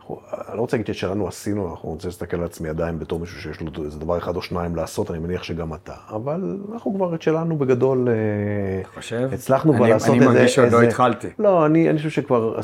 [0.09, 3.41] אנחנו, אני לא רוצה להגיד ששלנו עשינו, אנחנו רוצים להסתכל על עצמי עדיין בתור מישהו
[3.41, 7.15] שיש לו איזה דבר אחד או שניים לעשות, אני מניח שגם אתה, אבל אנחנו כבר
[7.15, 8.13] את שלנו בגדול, אה,
[8.95, 9.29] חושב?
[9.33, 10.29] הצלחנו כבר אני- לעשות אני איזה...
[10.33, 11.27] מרגיש שעוד לא התחלתי.
[11.39, 12.59] לא, אני, אני חושב שכבר,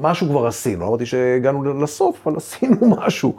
[0.00, 3.36] משהו כבר עשינו, אמרתי שהגענו לסוף, אבל עשינו משהו.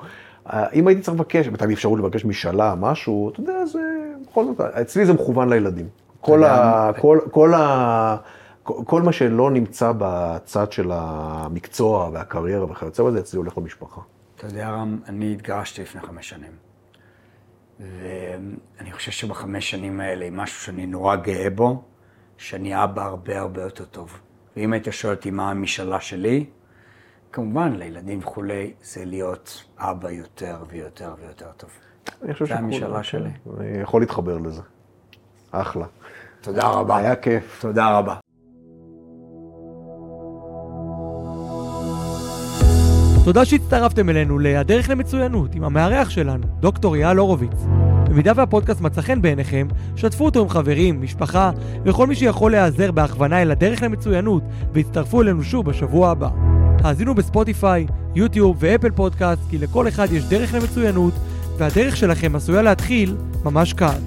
[0.53, 3.79] אה, אם הייתי צריך לבקש, הייתה לי אפשרות לבקש משאלה, משהו, אתה יודע, זה,
[4.31, 5.85] בכל זאת, אצלי זה מכוון לילדים.
[6.21, 8.15] כל, ה, כל, כל, ה,
[8.63, 14.01] כל, מה שלא נמצא בצד של המקצוע והקריירה וכיוצא בזה, אצלי הולך למשפחה.
[14.35, 16.51] אתה יודע, רם, אני התגרשתי לפני חמש שנים.
[17.79, 21.81] ואני חושב שבחמש שנים האלה, משהו שאני נורא גאה בו,
[22.37, 24.19] שאני אבא הרבה הרבה יותר טוב.
[24.57, 26.45] ואם היית שואל אותי מה המשאלה שלי,
[27.31, 31.69] כמובן, לילדים וכולי, זה להיות אבא יותר ויותר ויותר טוב.
[32.23, 33.29] אני חושב זה שכולם- המשאלה כן, שלי.
[33.59, 34.61] אני יכול להתחבר לזה.
[35.51, 35.85] אחלה.
[36.41, 36.97] תודה רבה.
[36.97, 37.61] היה כיף.
[37.61, 38.15] תודה רבה.
[43.23, 47.65] תודה שהצטרפתם אלינו ל"הדרך למצוינות" עם המארח שלנו, דוקטור אייל הורוביץ.
[48.09, 51.51] במידה והפודקאסט מצא חן בעיניכם, שתפו אותו עם חברים, משפחה
[51.85, 54.43] וכל מי שיכול להיעזר בהכוונה אל הדרך למצוינות
[54.73, 56.29] והצטרפו אלינו שוב בשבוע הבא.
[56.83, 61.13] האזינו בספוטיפיי, יוטיוב ואפל פודקאסט כי לכל אחד יש דרך למצוינות
[61.57, 63.99] והדרך שלכם עשויה להתחיל ממש כאן.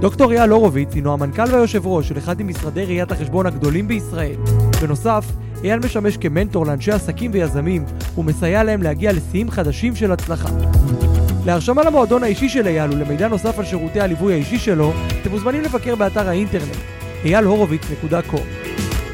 [0.00, 4.36] דוקטור אייל הורוביץ הינו המנכ"ל והיושב ראש של אחד ממשרדי ראיית החשבון הגדולים בישראל.
[4.82, 5.24] בנוסף,
[5.64, 7.84] אייל משמש כמנטור לאנשי עסקים ויזמים
[8.18, 10.48] ומסייע להם להגיע לשיאים חדשים של הצלחה.
[11.46, 14.92] להרשמה למועדון האישי של אייל ולמידע נוסף על שירותי הליווי האישי שלו,
[15.22, 16.76] אתם מוזמנים לבקר באתר האינטרנט
[17.24, 18.40] אייל-הורוביץ.com.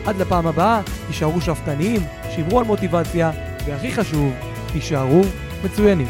[0.07, 2.01] עד לפעם הבאה, תישארו שאפתניים,
[2.37, 3.31] שמרו על מוטיבציה,
[3.67, 4.33] והכי חשוב,
[4.73, 5.23] תישארו
[5.65, 6.07] מצוינים.